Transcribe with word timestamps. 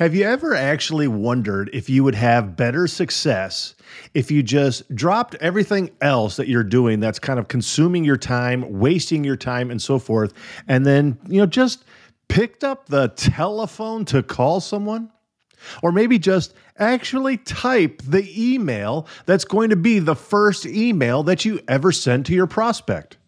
Have 0.00 0.14
you 0.14 0.24
ever 0.24 0.54
actually 0.54 1.08
wondered 1.08 1.68
if 1.74 1.90
you 1.90 2.02
would 2.04 2.14
have 2.14 2.56
better 2.56 2.86
success 2.86 3.74
if 4.14 4.30
you 4.30 4.42
just 4.42 4.94
dropped 4.94 5.34
everything 5.42 5.90
else 6.00 6.36
that 6.36 6.48
you're 6.48 6.64
doing 6.64 7.00
that's 7.00 7.18
kind 7.18 7.38
of 7.38 7.48
consuming 7.48 8.02
your 8.02 8.16
time, 8.16 8.78
wasting 8.80 9.24
your 9.24 9.36
time, 9.36 9.70
and 9.70 9.82
so 9.82 9.98
forth, 9.98 10.32
and 10.66 10.86
then, 10.86 11.18
you 11.28 11.38
know, 11.38 11.44
just 11.44 11.84
picked 12.28 12.64
up 12.64 12.86
the 12.86 13.08
telephone 13.08 14.06
to 14.06 14.22
call 14.22 14.60
someone? 14.60 15.10
Or 15.82 15.92
maybe 15.92 16.18
just 16.18 16.54
actually 16.78 17.36
type 17.36 18.00
the 18.00 18.54
email 18.54 19.06
that's 19.26 19.44
going 19.44 19.68
to 19.68 19.76
be 19.76 19.98
the 19.98 20.16
first 20.16 20.64
email 20.64 21.22
that 21.24 21.44
you 21.44 21.60
ever 21.68 21.92
send 21.92 22.24
to 22.24 22.32
your 22.32 22.46
prospect? 22.46 23.18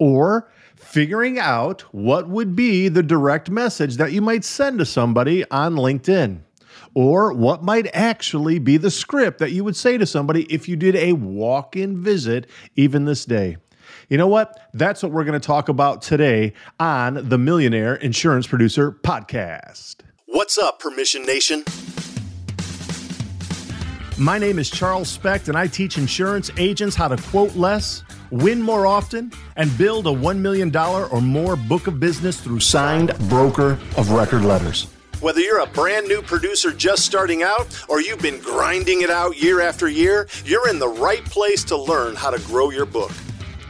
Or 0.00 0.50
figuring 0.76 1.38
out 1.38 1.82
what 1.92 2.28
would 2.28 2.54
be 2.54 2.88
the 2.88 3.02
direct 3.02 3.50
message 3.50 3.96
that 3.96 4.12
you 4.12 4.22
might 4.22 4.44
send 4.44 4.78
to 4.78 4.84
somebody 4.84 5.48
on 5.50 5.74
LinkedIn. 5.74 6.40
Or 6.94 7.32
what 7.32 7.62
might 7.62 7.88
actually 7.94 8.58
be 8.58 8.76
the 8.76 8.90
script 8.90 9.38
that 9.38 9.52
you 9.52 9.64
would 9.64 9.76
say 9.76 9.98
to 9.98 10.06
somebody 10.06 10.44
if 10.44 10.68
you 10.68 10.76
did 10.76 10.96
a 10.96 11.12
walk 11.12 11.76
in 11.76 12.02
visit, 12.02 12.48
even 12.74 13.04
this 13.04 13.24
day. 13.24 13.58
You 14.08 14.16
know 14.18 14.28
what? 14.28 14.58
That's 14.72 15.02
what 15.02 15.12
we're 15.12 15.24
going 15.24 15.38
to 15.38 15.46
talk 15.46 15.68
about 15.68 16.00
today 16.00 16.54
on 16.80 17.28
the 17.28 17.38
Millionaire 17.38 17.96
Insurance 17.96 18.46
Producer 18.46 18.92
Podcast. 18.92 19.96
What's 20.26 20.58
up, 20.58 20.78
Permission 20.78 21.24
Nation? 21.24 21.64
My 24.18 24.38
name 24.38 24.58
is 24.58 24.70
Charles 24.70 25.10
Specht, 25.10 25.48
and 25.48 25.58
I 25.58 25.66
teach 25.66 25.98
insurance 25.98 26.50
agents 26.56 26.96
how 26.96 27.08
to 27.08 27.22
quote 27.24 27.54
less 27.54 28.02
win 28.30 28.62
more 28.62 28.86
often, 28.86 29.32
and 29.56 29.76
build 29.78 30.06
a 30.06 30.10
$1 30.10 30.38
million 30.38 30.74
or 30.76 31.20
more 31.20 31.56
book 31.56 31.86
of 31.86 32.00
business 32.00 32.40
through 32.40 32.60
signed 32.60 33.16
broker 33.28 33.78
of 33.96 34.10
record 34.10 34.44
letters. 34.44 34.88
Whether 35.20 35.40
you're 35.40 35.60
a 35.60 35.66
brand 35.66 36.08
new 36.08 36.20
producer 36.20 36.72
just 36.72 37.06
starting 37.06 37.42
out 37.42 37.66
or 37.88 38.02
you've 38.02 38.20
been 38.20 38.40
grinding 38.40 39.00
it 39.00 39.08
out 39.08 39.40
year 39.40 39.62
after 39.62 39.88
year, 39.88 40.28
you're 40.44 40.68
in 40.68 40.78
the 40.78 40.88
right 40.88 41.24
place 41.24 41.64
to 41.64 41.76
learn 41.76 42.14
how 42.14 42.30
to 42.30 42.38
grow 42.46 42.70
your 42.70 42.84
book. 42.84 43.12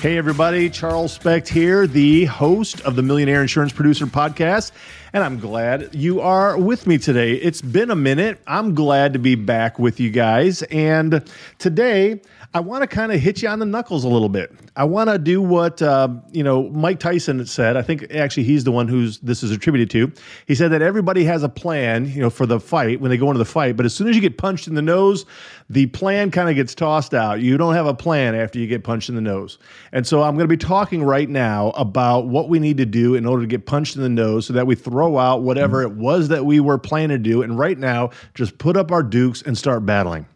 Hey, 0.00 0.16
everybody, 0.16 0.70
Charles 0.70 1.12
Specht 1.14 1.48
here, 1.48 1.88
the 1.88 2.26
host 2.26 2.80
of 2.82 2.94
the 2.94 3.02
Millionaire 3.02 3.42
Insurance 3.42 3.72
Producer 3.72 4.06
Podcast, 4.06 4.70
and 5.12 5.24
I'm 5.24 5.38
glad 5.38 5.94
you 5.94 6.20
are 6.20 6.58
with 6.58 6.86
me 6.86 6.98
today. 6.98 7.34
It's 7.34 7.62
been 7.62 7.90
a 7.90 7.96
minute. 7.96 8.40
I'm 8.46 8.74
glad 8.74 9.12
to 9.14 9.18
be 9.18 9.34
back 9.34 9.78
with 9.78 10.00
you 10.00 10.10
guys, 10.10 10.62
and 10.64 11.22
today 11.58 12.20
I 12.54 12.60
want 12.60 12.82
to 12.82 12.86
kind 12.86 13.12
of 13.12 13.20
hit 13.20 13.42
you 13.42 13.48
on 13.48 13.58
the 13.58 13.66
knuckles 13.66 14.04
a 14.04 14.08
little 14.08 14.28
bit. 14.28 14.52
I 14.76 14.84
want 14.84 15.10
to 15.10 15.18
do 15.18 15.40
what 15.40 15.80
uh, 15.82 16.08
you 16.32 16.42
know 16.42 16.68
Mike 16.70 16.98
Tyson 16.98 17.44
said. 17.46 17.76
I 17.76 17.82
think 17.82 18.12
actually 18.14 18.44
he's 18.44 18.64
the 18.64 18.72
one 18.72 18.88
who's 18.88 19.18
this 19.18 19.42
is 19.42 19.50
attributed 19.50 19.90
to. 19.90 20.12
He 20.46 20.54
said 20.54 20.72
that 20.72 20.82
everybody 20.82 21.24
has 21.24 21.42
a 21.42 21.48
plan, 21.48 22.10
you 22.10 22.20
know, 22.20 22.30
for 22.30 22.46
the 22.46 22.60
fight 22.60 23.00
when 23.00 23.10
they 23.10 23.16
go 23.16 23.26
into 23.26 23.38
the 23.38 23.44
fight, 23.44 23.76
but 23.76 23.86
as 23.86 23.94
soon 23.94 24.08
as 24.08 24.16
you 24.16 24.22
get 24.22 24.38
punched 24.38 24.66
in 24.66 24.74
the 24.74 24.82
nose, 24.82 25.24
the 25.70 25.86
plan 25.86 26.30
kind 26.30 26.48
of 26.48 26.54
gets 26.54 26.74
tossed 26.74 27.14
out. 27.14 27.40
You 27.40 27.56
don't 27.56 27.74
have 27.74 27.86
a 27.86 27.94
plan 27.94 28.34
after 28.34 28.58
you 28.58 28.66
get 28.66 28.84
punched 28.84 29.08
in 29.08 29.14
the 29.14 29.20
nose. 29.20 29.58
And 29.92 30.06
so 30.06 30.22
I'm 30.22 30.34
going 30.34 30.48
to 30.48 30.48
be 30.48 30.56
talking 30.56 31.02
right 31.02 31.28
now 31.28 31.70
about 31.70 32.26
what 32.26 32.48
we 32.48 32.58
need 32.58 32.78
to 32.78 32.86
do 32.86 33.14
in 33.14 33.26
order 33.26 33.42
to 33.42 33.46
get 33.46 33.66
punched 33.66 33.96
in 33.96 34.02
the 34.02 34.08
nose 34.08 34.46
so 34.46 34.54
that 34.54 34.66
we 34.66 34.74
throw 34.74 34.97
out 35.02 35.42
whatever 35.42 35.84
mm-hmm. 35.84 35.98
it 35.98 36.02
was 36.02 36.28
that 36.28 36.44
we 36.44 36.60
were 36.60 36.78
planning 36.78 37.10
to 37.10 37.18
do 37.18 37.42
and 37.42 37.58
right 37.58 37.78
now 37.78 38.10
just 38.34 38.58
put 38.58 38.76
up 38.76 38.90
our 38.90 39.02
dukes 39.02 39.42
and 39.42 39.56
start 39.56 39.86
battling. 39.86 40.26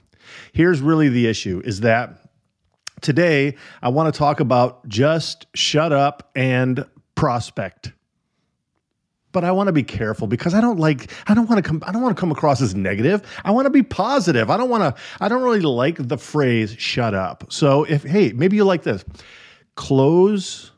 Here's 0.52 0.80
really 0.80 1.08
the 1.08 1.26
issue 1.26 1.62
is 1.64 1.80
that 1.80 2.22
today 3.00 3.56
I 3.82 3.88
want 3.88 4.12
to 4.12 4.18
talk 4.18 4.40
about 4.40 4.86
just 4.88 5.46
shut 5.54 5.92
up 5.92 6.30
and 6.34 6.84
prospect. 7.14 7.92
But 9.32 9.44
I 9.44 9.52
want 9.52 9.68
to 9.68 9.72
be 9.72 9.82
careful 9.82 10.26
because 10.26 10.52
I 10.52 10.60
don't 10.60 10.78
like 10.78 11.10
I 11.26 11.34
don't 11.34 11.48
want 11.48 11.62
to 11.62 11.66
come 11.66 11.82
I 11.86 11.92
don't 11.92 12.02
want 12.02 12.14
to 12.14 12.20
come 12.20 12.30
across 12.30 12.60
as 12.60 12.74
negative. 12.74 13.22
I 13.44 13.50
want 13.50 13.64
to 13.64 13.70
be 13.70 13.82
positive. 13.82 14.50
I 14.50 14.58
don't 14.58 14.68
want 14.68 14.82
to 14.82 15.02
I 15.20 15.28
don't 15.28 15.42
really 15.42 15.60
like 15.60 16.06
the 16.06 16.18
phrase 16.18 16.74
shut 16.78 17.14
up. 17.14 17.50
So 17.50 17.84
if 17.84 18.02
hey, 18.02 18.32
maybe 18.32 18.56
you 18.56 18.64
like 18.64 18.82
this. 18.82 19.04
Close 19.74 20.72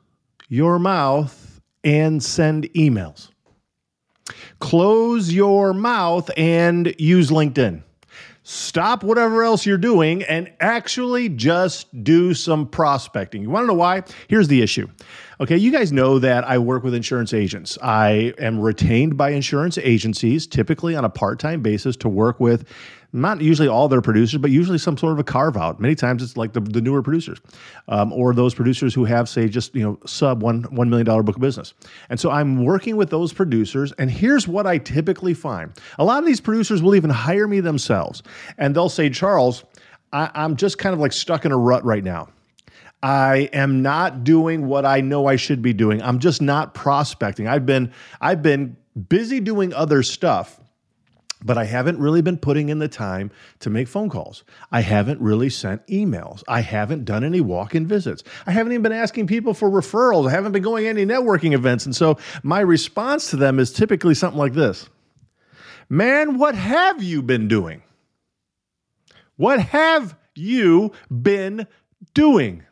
your 0.49 0.79
mouth 0.79 1.61
and 1.83 2.23
send 2.23 2.65
emails. 2.75 3.31
Close 4.61 5.33
your 5.33 5.73
mouth 5.73 6.31
and 6.37 6.95
use 6.99 7.31
LinkedIn 7.31 7.83
stop 8.45 9.03
whatever 9.03 9.43
else 9.43 9.67
you're 9.67 9.79
doing 9.79 10.23
and 10.25 10.53
actually 10.61 11.29
just 11.31 12.05
do 12.05 12.35
some 12.35 12.69
prospecting. 12.69 13.43
You 13.43 13.51
want 13.51 13.65
to 13.65 13.69
know 13.69 13.75
why? 13.75 14.03
Here's 14.29 14.49
the 14.49 14.63
issue. 14.63 14.87
Okay, 15.41 15.57
you 15.57 15.73
guys 15.73 15.93
know 15.93 16.21
that 16.21 16.45
I 16.45 16.59
work 16.59 16.85
with 16.85 16.95
insurance 16.95 17.35
agents. 17.35 17.77
I 17.83 18.33
am 18.39 18.61
retained 18.61 19.17
by 19.17 19.31
insurance 19.31 19.79
agencies, 19.79 20.47
typically 20.47 20.95
on 20.95 21.05
a 21.05 21.09
part 21.09 21.41
time 21.41 21.61
basis, 21.61 21.97
to 21.97 22.09
work 22.09 22.39
with 22.39 22.69
not 23.13 23.41
usually 23.41 23.67
all 23.67 23.89
their 23.89 24.01
producers, 24.01 24.41
but 24.41 24.53
usually 24.53 24.79
some 24.79 24.97
sort 24.97 25.13
of 25.13 25.19
a 25.19 25.25
carve 25.25 25.57
out. 25.57 25.81
Many 25.81 25.97
times 25.97 26.23
it's 26.23 26.37
like 26.37 26.53
the, 26.53 26.61
the 26.61 26.81
newer 26.81 27.03
producers 27.03 27.41
um, 27.89 28.13
or 28.13 28.33
those 28.33 28.55
producers 28.55 28.95
who 28.95 29.05
have, 29.05 29.29
say, 29.29 29.49
just, 29.49 29.75
you 29.75 29.83
know, 29.83 29.99
sub 30.07 30.41
one, 30.41 30.65
$1 30.65 30.89
million 30.89 31.05
book 31.25 31.35
of 31.35 31.41
business. 31.41 31.75
And 32.11 32.19
so 32.19 32.31
I'm 32.31 32.65
working 32.65 32.97
with 32.97 33.11
those 33.11 33.33
producers. 33.33 33.93
And 33.99 34.11
here's 34.11 34.47
what 34.47 34.69
I 34.69 34.79
typically 34.79 35.35
find 35.35 35.73
a 35.99 36.05
lot 36.05 36.19
of 36.19 36.27
these 36.27 36.41
producers 36.41 36.81
will 36.81 36.95
even 36.95 37.11
hire 37.11 37.49
me 37.49 37.59
themselves. 37.59 38.23
And 38.59 38.75
they'll 38.75 38.89
say, 38.89 39.11
Charles, 39.11 39.65
I, 40.13 40.31
I'm 40.35 40.55
just 40.55 40.79
kind 40.79 40.93
of 40.93 41.01
like 41.01 41.13
stuck 41.13 41.45
in 41.45 41.51
a 41.51 41.59
rut 41.59 41.85
right 41.85 42.05
now. 42.05 42.29
I 43.05 43.51
am 43.53 43.83
not 43.83 44.25
doing 44.25 44.67
what 44.67 44.87
I 44.87 45.03
know 45.03 45.27
I 45.27 45.37
should 45.37 45.61
be 45.61 45.75
doing. 45.75 46.01
I'm 46.01 46.21
just 46.21 46.41
not 46.41 46.73
prospecting. 46.73 47.47
I've 47.47 47.67
been 47.67 47.93
I've 48.19 48.41
been 48.41 48.79
busy 49.09 49.41
doing 49.41 49.75
other 49.75 50.03
stuff 50.03 50.59
but 51.45 51.59
I 51.59 51.65
haven't 51.65 51.99
really 51.99 52.23
been 52.23 52.39
putting 52.39 52.71
in 52.71 52.79
the 52.79 52.89
time 52.89 53.31
to 53.61 53.69
make 53.69 53.87
phone 53.87 54.09
calls. 54.09 54.45
I 54.73 54.81
haven't 54.81 55.21
really 55.21 55.51
sent 55.51 55.87
emails. 55.89 56.43
I 56.49 56.63
haven't 56.63 57.05
done 57.05 57.23
any 57.23 57.43
walk 57.43 57.75
in 57.75 57.87
visits. 57.87 58.25
I 58.47 58.53
haven't 58.53 58.73
even 58.73 58.83
been 58.83 58.93
asking 58.93 59.27
people 59.27 59.53
for 59.53 59.69
referrals. 59.69 60.27
I 60.27 60.31
haven't 60.31 60.53
been 60.53 60.63
going 60.63 60.85
to 60.85 60.89
any 60.89 61.05
networking 61.05 61.53
events. 61.53 61.85
And 61.85 61.95
so 61.95 62.17
my 62.43 62.61
response 62.61 63.29
to 63.29 63.37
them 63.37 63.59
is 63.59 63.71
typically 63.71 64.15
something 64.15 64.39
like 64.39 64.55
this 64.55 64.89
Man, 65.91 66.39
what 66.39 66.55
have 66.55 67.03
you 67.03 67.21
been 67.21 67.47
doing? 67.47 67.83
What 69.37 69.61
have 69.61 70.17
you 70.35 70.93
been 71.11 71.67
doing? 72.15 72.65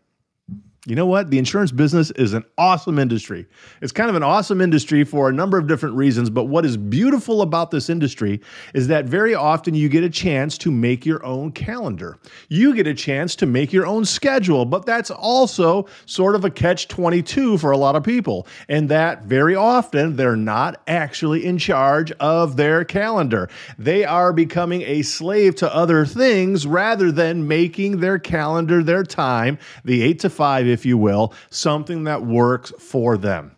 You 0.84 0.96
know 0.96 1.06
what? 1.06 1.30
The 1.30 1.38
insurance 1.38 1.70
business 1.70 2.10
is 2.12 2.32
an 2.32 2.44
awesome 2.58 2.98
industry. 2.98 3.46
It's 3.82 3.92
kind 3.92 4.10
of 4.10 4.16
an 4.16 4.24
awesome 4.24 4.60
industry 4.60 5.04
for 5.04 5.28
a 5.28 5.32
number 5.32 5.56
of 5.56 5.68
different 5.68 5.94
reasons. 5.94 6.28
But 6.28 6.46
what 6.46 6.64
is 6.64 6.76
beautiful 6.76 7.40
about 7.42 7.70
this 7.70 7.88
industry 7.88 8.40
is 8.74 8.88
that 8.88 9.04
very 9.04 9.32
often 9.32 9.74
you 9.74 9.88
get 9.88 10.02
a 10.02 10.10
chance 10.10 10.58
to 10.58 10.72
make 10.72 11.06
your 11.06 11.24
own 11.24 11.52
calendar. 11.52 12.18
You 12.48 12.74
get 12.74 12.88
a 12.88 12.94
chance 12.94 13.36
to 13.36 13.46
make 13.46 13.72
your 13.72 13.86
own 13.86 14.04
schedule. 14.04 14.64
But 14.64 14.84
that's 14.84 15.12
also 15.12 15.86
sort 16.06 16.34
of 16.34 16.44
a 16.44 16.50
catch 16.50 16.88
22 16.88 17.58
for 17.58 17.70
a 17.70 17.76
lot 17.76 17.94
of 17.94 18.02
people. 18.02 18.48
And 18.68 18.88
that 18.88 19.22
very 19.22 19.54
often 19.54 20.16
they're 20.16 20.34
not 20.34 20.82
actually 20.88 21.44
in 21.44 21.58
charge 21.58 22.10
of 22.18 22.56
their 22.56 22.84
calendar. 22.84 23.48
They 23.78 24.04
are 24.04 24.32
becoming 24.32 24.82
a 24.82 25.02
slave 25.02 25.54
to 25.56 25.72
other 25.72 26.04
things 26.06 26.66
rather 26.66 27.12
than 27.12 27.46
making 27.46 28.00
their 28.00 28.18
calendar, 28.18 28.82
their 28.82 29.04
time, 29.04 29.58
the 29.84 30.02
eight 30.02 30.18
to 30.18 30.28
five 30.28 30.71
if 30.72 30.84
you 30.84 30.98
will, 30.98 31.32
something 31.50 32.04
that 32.04 32.24
works 32.24 32.72
for 32.78 33.16
them. 33.16 33.54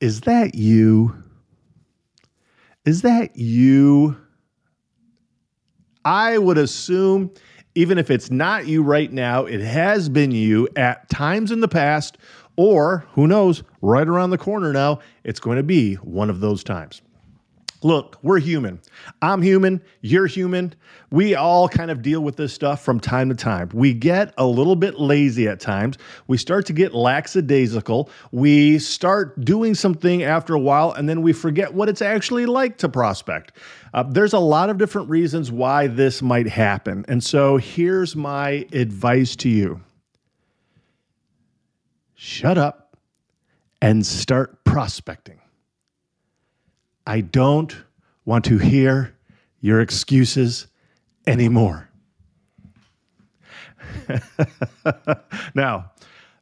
Is 0.00 0.22
that 0.22 0.54
you? 0.54 1.22
Is 2.84 3.02
that 3.02 3.36
you? 3.36 4.16
I 6.04 6.38
would 6.38 6.58
assume, 6.58 7.32
even 7.74 7.98
if 7.98 8.10
it's 8.10 8.30
not 8.30 8.66
you 8.66 8.82
right 8.82 9.12
now, 9.12 9.44
it 9.44 9.60
has 9.60 10.08
been 10.08 10.30
you 10.30 10.68
at 10.76 11.08
times 11.08 11.50
in 11.50 11.60
the 11.60 11.68
past, 11.68 12.18
or 12.56 13.06
who 13.12 13.26
knows, 13.26 13.62
right 13.82 14.06
around 14.06 14.30
the 14.30 14.38
corner 14.38 14.72
now, 14.72 15.00
it's 15.24 15.40
going 15.40 15.56
to 15.56 15.62
be 15.62 15.94
one 15.96 16.30
of 16.30 16.40
those 16.40 16.62
times. 16.62 17.02
Look, 17.86 18.18
we're 18.20 18.40
human. 18.40 18.80
I'm 19.22 19.42
human. 19.42 19.80
You're 20.00 20.26
human. 20.26 20.74
We 21.12 21.36
all 21.36 21.68
kind 21.68 21.88
of 21.88 22.02
deal 22.02 22.20
with 22.20 22.34
this 22.34 22.52
stuff 22.52 22.82
from 22.84 22.98
time 22.98 23.28
to 23.28 23.36
time. 23.36 23.70
We 23.72 23.94
get 23.94 24.34
a 24.36 24.44
little 24.44 24.74
bit 24.74 24.98
lazy 24.98 25.46
at 25.46 25.60
times. 25.60 25.96
We 26.26 26.36
start 26.36 26.66
to 26.66 26.72
get 26.72 26.94
lackadaisical. 26.94 28.10
We 28.32 28.80
start 28.80 29.40
doing 29.44 29.76
something 29.76 30.24
after 30.24 30.52
a 30.52 30.58
while, 30.58 30.90
and 30.90 31.08
then 31.08 31.22
we 31.22 31.32
forget 31.32 31.74
what 31.74 31.88
it's 31.88 32.02
actually 32.02 32.44
like 32.46 32.76
to 32.78 32.88
prospect. 32.88 33.52
Uh, 33.94 34.02
there's 34.02 34.32
a 34.32 34.40
lot 34.40 34.68
of 34.68 34.78
different 34.78 35.08
reasons 35.08 35.52
why 35.52 35.86
this 35.86 36.20
might 36.20 36.48
happen. 36.48 37.04
And 37.06 37.22
so 37.22 37.56
here's 37.56 38.16
my 38.16 38.66
advice 38.72 39.36
to 39.36 39.48
you 39.48 39.80
shut 42.16 42.58
up 42.58 42.96
and 43.80 44.04
start 44.04 44.64
prospecting. 44.64 45.35
I 47.06 47.20
don't 47.20 47.76
want 48.24 48.44
to 48.46 48.58
hear 48.58 49.14
your 49.60 49.80
excuses 49.80 50.66
anymore. 51.26 51.88
now, 55.54 55.92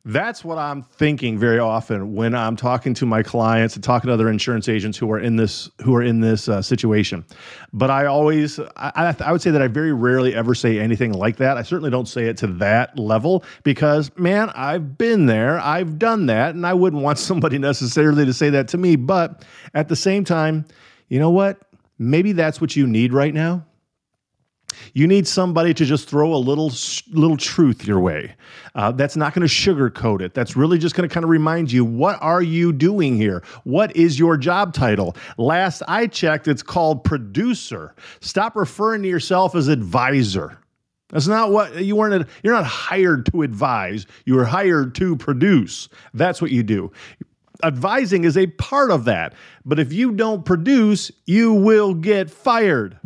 that's 0.06 0.44
what 0.44 0.58
I'm 0.58 0.82
thinking 0.82 1.38
very 1.38 1.58
often 1.58 2.14
when 2.14 2.34
I'm 2.34 2.56
talking 2.56 2.92
to 2.94 3.06
my 3.06 3.22
clients 3.22 3.74
and 3.74 3.82
talking 3.82 4.08
to 4.08 4.14
other 4.14 4.28
insurance 4.28 4.68
agents 4.68 4.98
who 4.98 5.10
are 5.10 5.18
in 5.18 5.36
this 5.36 5.70
who 5.82 5.94
are 5.94 6.02
in 6.02 6.20
this 6.20 6.46
uh, 6.46 6.60
situation. 6.60 7.24
But 7.72 7.90
I 7.90 8.04
always, 8.04 8.60
I, 8.76 9.14
I 9.18 9.32
would 9.32 9.40
say 9.40 9.50
that 9.50 9.62
I 9.62 9.68
very 9.68 9.92
rarely 9.92 10.34
ever 10.34 10.54
say 10.54 10.78
anything 10.78 11.12
like 11.12 11.36
that. 11.36 11.56
I 11.56 11.62
certainly 11.62 11.90
don't 11.90 12.06
say 12.06 12.26
it 12.26 12.36
to 12.38 12.46
that 12.48 12.98
level 12.98 13.44
because, 13.62 14.10
man, 14.18 14.50
I've 14.54 14.98
been 14.98 15.24
there, 15.24 15.58
I've 15.58 15.98
done 15.98 16.26
that, 16.26 16.54
and 16.54 16.66
I 16.66 16.74
wouldn't 16.74 17.02
want 17.02 17.18
somebody 17.30 17.56
necessarily 17.56 18.26
to 18.26 18.34
say 18.34 18.50
that 18.50 18.68
to 18.68 18.78
me. 18.78 18.96
But 18.96 19.42
at 19.72 19.88
the 19.88 19.96
same 19.96 20.24
time, 20.24 20.66
you 21.08 21.18
know 21.18 21.30
what? 21.30 21.62
Maybe 21.98 22.32
that's 22.32 22.60
what 22.60 22.76
you 22.76 22.86
need 22.86 23.14
right 23.14 23.32
now 23.32 23.64
you 24.92 25.06
need 25.06 25.26
somebody 25.26 25.72
to 25.74 25.84
just 25.84 26.08
throw 26.08 26.34
a 26.34 26.36
little 26.36 26.72
little 27.10 27.36
truth 27.36 27.86
your 27.86 28.00
way. 28.00 28.34
Uh, 28.74 28.92
that's 28.92 29.16
not 29.16 29.34
going 29.34 29.46
to 29.46 29.52
sugarcoat 29.52 30.20
it. 30.20 30.34
That's 30.34 30.56
really 30.56 30.78
just 30.78 30.94
going 30.94 31.08
to 31.08 31.12
kind 31.12 31.24
of 31.24 31.30
remind 31.30 31.72
you 31.72 31.84
what 31.84 32.18
are 32.20 32.42
you 32.42 32.72
doing 32.72 33.16
here? 33.16 33.42
What 33.64 33.94
is 33.96 34.18
your 34.18 34.36
job 34.36 34.74
title? 34.74 35.16
Last 35.38 35.82
I 35.88 36.06
checked, 36.06 36.48
it's 36.48 36.62
called 36.62 37.04
producer. 37.04 37.94
Stop 38.20 38.56
referring 38.56 39.02
to 39.02 39.08
yourself 39.08 39.54
as 39.54 39.68
advisor. 39.68 40.58
That's 41.10 41.28
not 41.28 41.52
what 41.52 41.84
you 41.84 41.96
weren't. 41.96 42.26
You're 42.42 42.54
not 42.54 42.66
hired 42.66 43.26
to 43.26 43.42
advise. 43.42 44.06
You 44.24 44.34
were 44.34 44.44
hired 44.44 44.94
to 44.96 45.16
produce. 45.16 45.88
That's 46.12 46.42
what 46.42 46.50
you 46.50 46.62
do 46.62 46.90
advising 47.62 48.24
is 48.24 48.36
a 48.36 48.46
part 48.46 48.90
of 48.90 49.04
that. 49.04 49.34
But 49.64 49.78
if 49.78 49.92
you 49.92 50.12
don't 50.12 50.44
produce, 50.44 51.10
you 51.26 51.52
will 51.52 51.94
get 51.94 52.30
fired. 52.30 52.98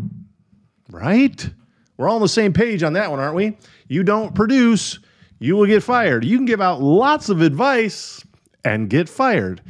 Right? 0.90 1.50
We're 1.99 2.09
all 2.09 2.15
on 2.15 2.23
the 2.23 2.29
same 2.29 2.53
page 2.53 2.83
on 2.85 2.95
that 2.95 3.11
one, 3.11 3.19
aren't 3.19 3.35
we? 3.35 3.59
You 3.89 4.05
don't 4.05 4.35
produce, 4.35 5.00
you 5.41 5.56
will 5.56 5.67
get 5.67 5.83
fired. 5.83 6.25
You 6.25 6.37
can 6.37 6.47
give 6.47 6.61
out 6.61 6.81
lots 6.81 7.29
of 7.29 7.43
advice 7.43 8.25
and 8.65 8.89
get 8.89 9.09
fired. 9.09 9.61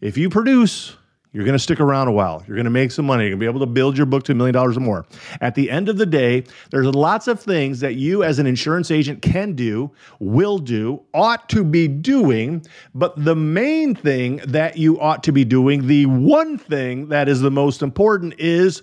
If 0.00 0.16
you 0.16 0.30
produce, 0.30 0.96
you're 1.32 1.44
going 1.44 1.56
to 1.56 1.62
stick 1.62 1.80
around 1.80 2.08
a 2.08 2.12
while. 2.12 2.42
You're 2.46 2.56
going 2.56 2.64
to 2.64 2.70
make 2.70 2.90
some 2.90 3.04
money. 3.04 3.24
You're 3.24 3.32
going 3.32 3.40
to 3.40 3.44
be 3.44 3.50
able 3.50 3.66
to 3.66 3.72
build 3.72 3.98
your 3.98 4.06
book 4.06 4.22
to 4.24 4.32
a 4.32 4.34
million 4.34 4.54
dollars 4.54 4.78
or 4.78 4.80
more. 4.80 5.04
At 5.42 5.54
the 5.56 5.70
end 5.70 5.90
of 5.90 5.98
the 5.98 6.06
day, 6.06 6.44
there's 6.70 6.86
lots 6.86 7.28
of 7.28 7.38
things 7.38 7.80
that 7.80 7.96
you 7.96 8.22
as 8.22 8.38
an 8.38 8.46
insurance 8.46 8.90
agent 8.90 9.20
can 9.20 9.54
do, 9.54 9.90
will 10.20 10.58
do, 10.58 11.02
ought 11.12 11.48
to 11.50 11.64
be 11.64 11.86
doing. 11.86 12.64
But 12.94 13.22
the 13.22 13.34
main 13.36 13.94
thing 13.94 14.36
that 14.46 14.78
you 14.78 14.98
ought 15.00 15.22
to 15.24 15.32
be 15.32 15.44
doing, 15.44 15.86
the 15.86 16.06
one 16.06 16.56
thing 16.56 17.08
that 17.08 17.28
is 17.28 17.40
the 17.40 17.50
most 17.50 17.82
important, 17.82 18.34
is 18.38 18.82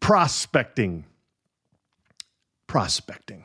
prospecting 0.00 1.04
prospecting. 2.70 3.44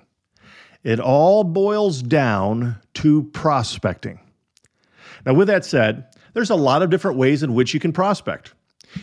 It 0.83 0.99
all 0.99 1.43
boils 1.43 2.03
down 2.03 2.75
to 2.93 3.23
prospecting. 3.33 4.19
Now, 5.25 5.33
with 5.33 5.47
that 5.47 5.65
said, 5.65 6.05
there's 6.35 6.51
a 6.51 6.55
lot 6.55 6.83
of 6.83 6.91
different 6.91 7.17
ways 7.17 7.41
in 7.41 7.55
which 7.55 7.73
you 7.73 7.79
can 7.79 7.91
prospect. 7.91 8.53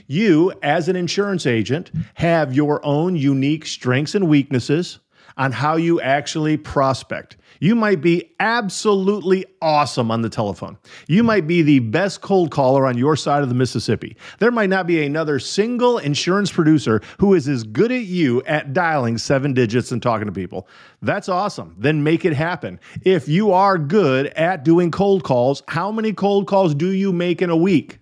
You, 0.06 0.52
as 0.62 0.88
an 0.88 0.94
insurance 0.94 1.44
agent, 1.44 1.90
have 2.14 2.54
your 2.54 2.80
own 2.86 3.16
unique 3.16 3.66
strengths 3.66 4.14
and 4.14 4.28
weaknesses 4.28 5.00
on 5.36 5.50
how 5.50 5.74
you 5.74 6.00
actually 6.00 6.56
prospect. 6.56 7.36
You 7.62 7.76
might 7.76 8.00
be 8.00 8.34
absolutely 8.40 9.46
awesome 9.60 10.10
on 10.10 10.22
the 10.22 10.28
telephone. 10.28 10.76
You 11.06 11.22
might 11.22 11.46
be 11.46 11.62
the 11.62 11.78
best 11.78 12.20
cold 12.20 12.50
caller 12.50 12.88
on 12.88 12.98
your 12.98 13.14
side 13.14 13.44
of 13.44 13.48
the 13.48 13.54
Mississippi. 13.54 14.16
There 14.40 14.50
might 14.50 14.68
not 14.68 14.84
be 14.84 15.06
another 15.06 15.38
single 15.38 15.98
insurance 15.98 16.50
producer 16.50 17.00
who 17.20 17.34
is 17.34 17.46
as 17.46 17.62
good 17.62 17.92
at 17.92 18.02
you 18.02 18.42
at 18.46 18.72
dialing 18.72 19.16
seven 19.16 19.54
digits 19.54 19.92
and 19.92 20.02
talking 20.02 20.26
to 20.26 20.32
people. 20.32 20.66
That's 21.02 21.28
awesome. 21.28 21.76
Then 21.78 22.02
make 22.02 22.24
it 22.24 22.32
happen. 22.32 22.80
If 23.02 23.28
you 23.28 23.52
are 23.52 23.78
good 23.78 24.26
at 24.26 24.64
doing 24.64 24.90
cold 24.90 25.22
calls, 25.22 25.62
how 25.68 25.92
many 25.92 26.12
cold 26.12 26.48
calls 26.48 26.74
do 26.74 26.90
you 26.90 27.12
make 27.12 27.42
in 27.42 27.50
a 27.50 27.56
week? 27.56 28.00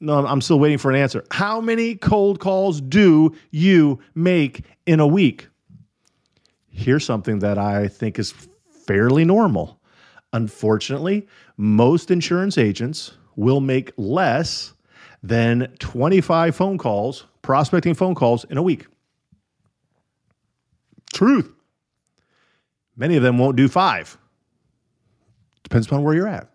No, 0.00 0.26
I'm 0.26 0.40
still 0.40 0.58
waiting 0.58 0.78
for 0.78 0.90
an 0.90 0.96
answer. 0.96 1.26
How 1.30 1.60
many 1.60 1.94
cold 1.94 2.40
calls 2.40 2.80
do 2.80 3.36
you 3.50 3.98
make 4.14 4.64
in 4.86 4.98
a 4.98 5.06
week? 5.06 5.48
Here's 6.72 7.04
something 7.04 7.38
that 7.40 7.58
I 7.58 7.88
think 7.88 8.18
is 8.18 8.34
fairly 8.86 9.24
normal. 9.24 9.80
Unfortunately, 10.32 11.28
most 11.56 12.10
insurance 12.10 12.58
agents 12.58 13.12
will 13.36 13.60
make 13.60 13.92
less 13.96 14.72
than 15.22 15.68
25 15.78 16.56
phone 16.56 16.78
calls, 16.78 17.26
prospecting 17.42 17.94
phone 17.94 18.14
calls 18.14 18.44
in 18.44 18.56
a 18.56 18.62
week. 18.62 18.86
Truth. 21.12 21.52
Many 22.96 23.16
of 23.16 23.22
them 23.22 23.38
won't 23.38 23.56
do 23.56 23.68
five. 23.68 24.16
Depends 25.62 25.86
upon 25.86 26.02
where 26.02 26.14
you're 26.14 26.28
at. 26.28 26.51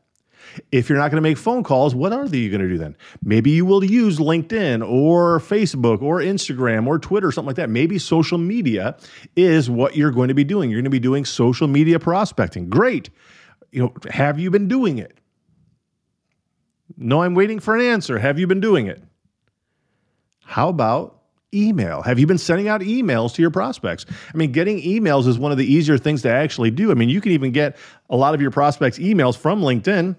If 0.71 0.89
you're 0.89 0.97
not 0.97 1.11
going 1.11 1.17
to 1.17 1.29
make 1.29 1.37
phone 1.37 1.63
calls, 1.63 1.93
what 1.93 2.13
are 2.13 2.25
you 2.25 2.49
going 2.49 2.61
to 2.61 2.67
do 2.67 2.77
then? 2.77 2.95
Maybe 3.23 3.51
you 3.51 3.65
will 3.65 3.83
use 3.83 4.17
LinkedIn 4.19 4.87
or 4.87 5.39
Facebook 5.39 6.01
or 6.01 6.19
Instagram 6.19 6.87
or 6.87 6.99
Twitter, 6.99 7.27
or 7.27 7.31
something 7.31 7.47
like 7.47 7.55
that. 7.57 7.69
Maybe 7.69 7.99
social 7.99 8.37
media 8.37 8.97
is 9.35 9.69
what 9.69 9.95
you're 9.95 10.11
going 10.11 10.29
to 10.29 10.33
be 10.33 10.43
doing. 10.43 10.69
You're 10.69 10.79
going 10.79 10.85
to 10.85 10.89
be 10.89 10.99
doing 10.99 11.25
social 11.25 11.67
media 11.67 11.99
prospecting. 11.99 12.69
Great. 12.69 13.09
You 13.71 13.83
know, 13.83 13.93
have 14.09 14.39
you 14.39 14.49
been 14.49 14.67
doing 14.67 14.97
it? 14.97 15.17
No, 16.97 17.21
I'm 17.21 17.35
waiting 17.35 17.59
for 17.59 17.75
an 17.75 17.81
answer. 17.81 18.17
Have 18.17 18.39
you 18.39 18.47
been 18.47 18.61
doing 18.61 18.87
it? 18.87 19.03
How 20.43 20.69
about 20.69 21.21
email? 21.53 22.01
Have 22.01 22.19
you 22.19 22.27
been 22.27 22.37
sending 22.37 22.67
out 22.67 22.81
emails 22.81 23.33
to 23.35 23.41
your 23.41 23.51
prospects? 23.51 24.05
I 24.33 24.37
mean, 24.37 24.51
getting 24.51 24.81
emails 24.81 25.27
is 25.27 25.37
one 25.37 25.51
of 25.51 25.57
the 25.57 25.71
easier 25.71 25.97
things 25.97 26.21
to 26.23 26.31
actually 26.31 26.71
do. 26.71 26.89
I 26.91 26.93
mean, 26.93 27.09
you 27.09 27.21
can 27.21 27.33
even 27.33 27.51
get 27.51 27.77
a 28.09 28.15
lot 28.15 28.33
of 28.33 28.41
your 28.41 28.51
prospects' 28.51 28.97
emails 28.99 29.37
from 29.37 29.61
LinkedIn 29.61 30.15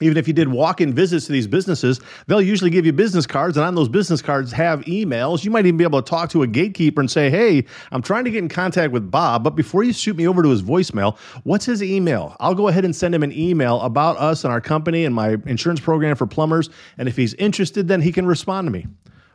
even 0.00 0.16
if 0.16 0.26
you 0.26 0.34
did 0.34 0.48
walk-in 0.48 0.92
visits 0.92 1.26
to 1.26 1.32
these 1.32 1.46
businesses, 1.46 2.00
they'll 2.26 2.42
usually 2.42 2.70
give 2.70 2.86
you 2.86 2.92
business 2.92 3.26
cards, 3.26 3.56
and 3.56 3.64
on 3.64 3.74
those 3.74 3.88
business 3.88 4.22
cards 4.22 4.52
have 4.52 4.80
emails. 4.82 5.44
You 5.44 5.50
might 5.50 5.66
even 5.66 5.76
be 5.76 5.84
able 5.84 6.02
to 6.02 6.08
talk 6.08 6.30
to 6.30 6.42
a 6.42 6.46
gatekeeper 6.46 7.00
and 7.00 7.10
say, 7.10 7.30
"Hey, 7.30 7.64
I'm 7.92 8.02
trying 8.02 8.24
to 8.24 8.30
get 8.30 8.38
in 8.38 8.48
contact 8.48 8.92
with 8.92 9.10
Bob, 9.10 9.44
but 9.44 9.56
before 9.56 9.84
you 9.84 9.92
shoot 9.92 10.16
me 10.16 10.26
over 10.26 10.42
to 10.42 10.48
his 10.48 10.62
voicemail, 10.62 11.16
what's 11.44 11.64
his 11.64 11.82
email? 11.82 12.36
I'll 12.40 12.54
go 12.54 12.68
ahead 12.68 12.84
and 12.84 12.94
send 12.94 13.14
him 13.14 13.22
an 13.22 13.32
email 13.32 13.80
about 13.80 14.16
us 14.16 14.44
and 14.44 14.52
our 14.52 14.60
company 14.60 15.04
and 15.04 15.14
my 15.14 15.36
insurance 15.46 15.80
program 15.80 16.16
for 16.16 16.26
plumbers, 16.26 16.70
and 16.98 17.08
if 17.08 17.16
he's 17.16 17.34
interested, 17.34 17.88
then 17.88 18.00
he 18.00 18.12
can 18.12 18.26
respond 18.26 18.66
to 18.66 18.72
me." 18.72 18.86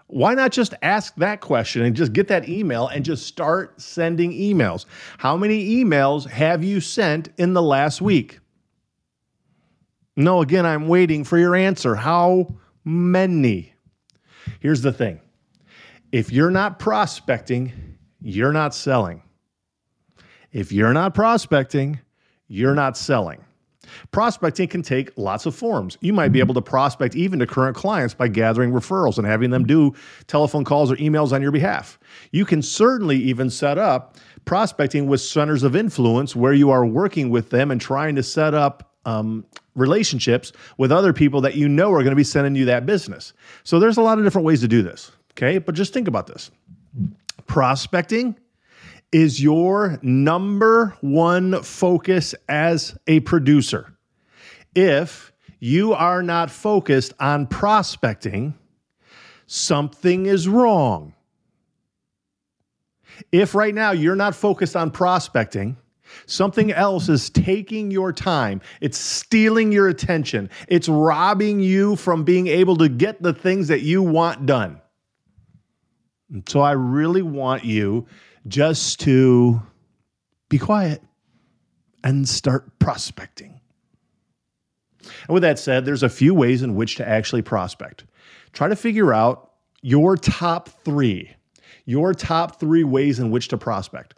Why 0.08 0.36
not 0.36 0.52
just 0.52 0.76
ask 0.84 1.16
that 1.16 1.42
question 1.42 1.82
and 1.82 1.96
just 1.96 2.14
get 2.14 2.28
that 2.28 2.48
email 2.48 2.88
and 2.88 3.04
just 3.04 3.26
start 3.26 3.82
sending 3.82 4.32
emails? 4.32 4.86
How 5.18 5.36
many 5.36 5.84
emails 5.84 6.30
have 6.30 6.64
you 6.64 6.80
sent 6.80 7.30
in 7.38 7.54
the 7.54 7.62
last 7.62 8.02
week? 8.04 8.40
No, 10.16 10.42
again, 10.42 10.66
I'm 10.66 10.88
waiting 10.88 11.24
for 11.24 11.38
your 11.38 11.56
answer. 11.56 11.96
How 11.96 12.56
many? 12.84 13.74
Here's 14.60 14.82
the 14.82 14.94
thing 14.94 15.20
if 16.12 16.32
you're 16.32 16.52
not 16.52 16.80
prospecting, 16.80 17.74
you're 18.22 18.54
not 18.54 18.74
selling. 18.74 19.22
If 20.52 20.72
you're 20.72 20.94
not 20.94 21.14
prospecting, 21.14 22.00
you're 22.48 22.76
not 22.76 22.96
selling. 22.96 23.44
Prospecting 24.12 24.68
can 24.68 24.82
take 24.82 25.12
lots 25.18 25.46
of 25.46 25.56
forms. 25.56 25.98
You 26.02 26.14
might 26.14 26.32
be 26.32 26.40
able 26.40 26.54
to 26.56 26.62
prospect 26.62 27.16
even 27.16 27.40
to 27.40 27.46
current 27.46 27.76
clients 27.76 28.14
by 28.14 28.30
gathering 28.30 28.72
referrals 28.72 29.18
and 29.18 29.28
having 29.28 29.52
them 29.52 29.66
do 29.66 29.94
telephone 30.28 30.64
calls 30.64 30.92
or 30.92 30.96
emails 30.96 31.34
on 31.34 31.42
your 31.42 31.52
behalf. 31.52 32.00
You 32.32 32.46
can 32.46 32.62
certainly 32.62 33.18
even 33.18 33.50
set 33.50 33.78
up 33.78 34.16
prospecting 34.46 35.08
with 35.08 35.22
centers 35.22 35.64
of 35.64 35.76
influence 35.76 36.36
where 36.36 36.54
you 36.54 36.70
are 36.70 36.86
working 36.86 37.30
with 37.30 37.50
them 37.50 37.70
and 37.70 37.80
trying 37.80 38.16
to 38.16 38.24
set 38.24 38.54
up 38.54 38.95
um, 39.06 39.46
relationships 39.76 40.52
with 40.78 40.92
other 40.92 41.14
people 41.14 41.42
that 41.42 41.56
you 41.56 41.70
know 41.70 41.92
are 41.92 42.04
going 42.04 42.12
to 42.12 42.16
be 42.16 42.24
sending 42.24 42.56
you 42.56 42.66
that 42.66 42.86
business. 42.86 43.34
So 43.64 43.80
there's 43.80 43.98
a 43.98 44.02
lot 44.02 44.18
of 44.18 44.24
different 44.24 44.46
ways 44.46 44.62
to 44.62 44.68
do 44.68 44.82
this. 44.82 45.12
Okay. 45.32 45.58
But 45.58 45.76
just 45.76 45.94
think 45.94 46.08
about 46.08 46.28
this 46.28 46.52
prospecting 47.48 48.36
is 49.12 49.42
your 49.42 50.00
number 50.02 50.98
one 51.02 51.62
focus 51.62 52.36
as 52.50 52.98
a 53.08 53.20
producer. 53.22 53.94
If 54.74 55.32
you 55.60 55.94
are 55.94 56.22
not 56.22 56.52
focused 56.52 57.14
on 57.20 57.48
prospecting, 57.48 58.56
something 59.46 60.26
is 60.26 60.48
wrong. 60.48 61.14
If 63.32 63.56
right 63.56 63.74
now 63.74 63.92
you're 63.92 64.16
not 64.16 64.36
focused 64.36 64.76
on 64.76 64.92
prospecting, 64.92 65.78
something 66.26 66.72
else 66.72 67.10
is 67.10 67.30
taking 67.30 67.92
your 67.92 68.12
time, 68.14 68.62
it's 68.82 68.98
stealing 68.98 69.72
your 69.72 69.88
attention, 69.88 70.50
it's 70.68 70.88
robbing 70.88 71.60
you 71.60 71.96
from 71.96 72.24
being 72.24 72.48
able 72.48 72.76
to 72.78 72.90
get 72.90 73.22
the 73.22 73.34
things 73.34 73.68
that 73.68 73.82
you 73.82 74.02
want 74.02 74.46
done. 74.46 74.82
And 76.32 76.48
so 76.48 76.62
I 76.62 76.72
really 76.72 77.22
want 77.22 77.64
you 77.64 78.08
just 78.48 79.00
to 79.02 79.62
be 80.50 80.58
quiet 80.58 81.02
and 82.04 82.28
start 82.28 82.78
prospecting. 82.80 83.60
And 85.28 85.34
with 85.34 85.44
that 85.44 85.60
said, 85.60 85.86
there's 85.86 86.04
a 86.04 86.10
few 86.10 86.34
ways 86.34 86.62
in 86.62 86.76
which 86.76 86.96
to 86.96 87.08
actually 87.08 87.42
prospect. 87.42 88.06
Try 88.54 88.68
to 88.68 88.76
figure 88.76 89.14
out 89.14 89.52
your 89.82 90.18
top 90.18 90.70
three, 90.84 91.32
your 91.86 92.14
top 92.14 92.60
three 92.60 92.84
ways 92.84 93.20
in 93.20 93.32
which 93.32 93.48
to 93.50 93.58
prospect. 93.58 94.16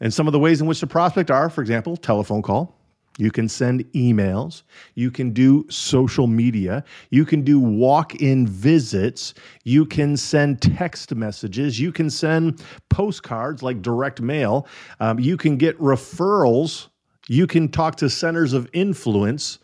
And 0.00 0.12
some 0.12 0.26
of 0.26 0.32
the 0.32 0.38
ways 0.38 0.60
in 0.60 0.66
which 0.66 0.80
to 0.80 0.86
prospect 0.86 1.30
are, 1.30 1.50
for 1.50 1.60
example, 1.60 1.96
telephone 1.96 2.42
call. 2.42 2.76
You 3.18 3.30
can 3.30 3.48
send 3.48 3.84
emails. 3.92 4.62
You 4.94 5.10
can 5.10 5.32
do 5.32 5.66
social 5.68 6.26
media. 6.26 6.84
You 7.10 7.26
can 7.26 7.42
do 7.42 7.60
walk 7.60 8.14
in 8.14 8.46
visits. 8.46 9.34
You 9.64 9.84
can 9.84 10.16
send 10.16 10.62
text 10.62 11.14
messages. 11.14 11.78
You 11.78 11.92
can 11.92 12.08
send 12.08 12.64
postcards 12.88 13.62
like 13.62 13.82
direct 13.82 14.22
mail. 14.22 14.66
Um, 15.00 15.18
you 15.18 15.36
can 15.36 15.58
get 15.58 15.78
referrals. 15.78 16.88
You 17.28 17.46
can 17.46 17.68
talk 17.68 17.96
to 17.96 18.08
centers 18.08 18.54
of 18.54 18.68
influence. 18.72 19.58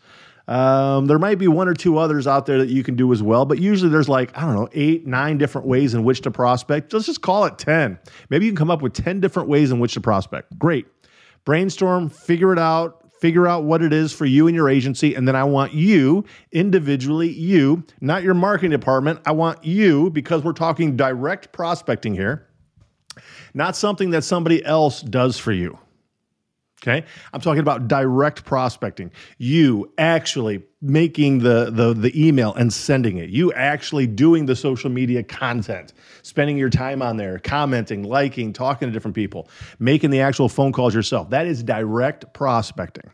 Um, 0.47 1.07
there 1.07 1.19
might 1.19 1.39
be 1.39 1.47
one 1.47 1.67
or 1.67 1.73
two 1.73 1.97
others 1.97 2.25
out 2.25 2.45
there 2.45 2.57
that 2.59 2.69
you 2.69 2.81
can 2.81 2.95
do 2.95 3.11
as 3.11 3.21
well, 3.21 3.45
but 3.45 3.59
usually 3.59 3.91
there's 3.91 4.07
like, 4.07 4.35
I 4.37 4.41
don't 4.41 4.55
know, 4.55 4.69
eight, 4.71 5.05
nine 5.05 5.37
different 5.37 5.67
ways 5.67 5.93
in 5.93 6.03
which 6.05 6.21
to 6.21 6.31
prospect. 6.31 6.93
Let's 6.93 7.05
just 7.05 7.21
call 7.21 7.45
it 7.45 7.57
10. 7.57 7.99
Maybe 8.29 8.45
you 8.45 8.51
can 8.51 8.57
come 8.57 8.71
up 8.71 8.81
with 8.81 8.93
10 8.93 9.19
different 9.19 9.49
ways 9.49 9.71
in 9.71 9.79
which 9.79 9.93
to 9.95 10.01
prospect. 10.01 10.57
Great. 10.57 10.87
Brainstorm, 11.43 12.09
figure 12.09 12.53
it 12.53 12.59
out, 12.59 13.11
figure 13.19 13.47
out 13.47 13.63
what 13.63 13.81
it 13.81 13.91
is 13.91 14.13
for 14.13 14.25
you 14.25 14.47
and 14.47 14.55
your 14.55 14.69
agency. 14.69 15.15
And 15.15 15.27
then 15.27 15.35
I 15.35 15.43
want 15.43 15.73
you 15.73 16.23
individually, 16.51 17.29
you, 17.29 17.83
not 17.99 18.23
your 18.23 18.33
marketing 18.33 18.71
department. 18.71 19.19
I 19.25 19.31
want 19.31 19.65
you, 19.65 20.09
because 20.11 20.43
we're 20.43 20.53
talking 20.53 20.95
direct 20.95 21.51
prospecting 21.51 22.13
here, 22.13 22.47
not 23.53 23.75
something 23.75 24.11
that 24.11 24.23
somebody 24.23 24.63
else 24.63 25.01
does 25.01 25.37
for 25.37 25.51
you. 25.51 25.77
Okay. 26.83 27.03
I'm 27.33 27.41
talking 27.41 27.59
about 27.59 27.87
direct 27.87 28.45
prospecting. 28.45 29.11
You 29.39 29.91
actually 29.97 30.61
making 30.79 31.39
the, 31.39 31.71
the, 31.71 31.93
the 31.93 32.27
email 32.27 32.53
and 32.53 32.71
sending 32.71 33.17
it. 33.17 33.31
You 33.31 33.51
actually 33.53 34.05
doing 34.05 34.45
the 34.45 34.55
social 34.55 34.91
media 34.91 35.23
content, 35.23 35.93
spending 36.21 36.55
your 36.55 36.69
time 36.69 37.01
on 37.01 37.17
there, 37.17 37.39
commenting, 37.39 38.03
liking, 38.03 38.53
talking 38.53 38.87
to 38.87 38.91
different 38.91 39.15
people, 39.15 39.49
making 39.79 40.11
the 40.11 40.21
actual 40.21 40.49
phone 40.49 40.71
calls 40.71 40.93
yourself. 40.93 41.31
That 41.31 41.47
is 41.47 41.63
direct 41.63 42.31
prospecting. 42.33 43.09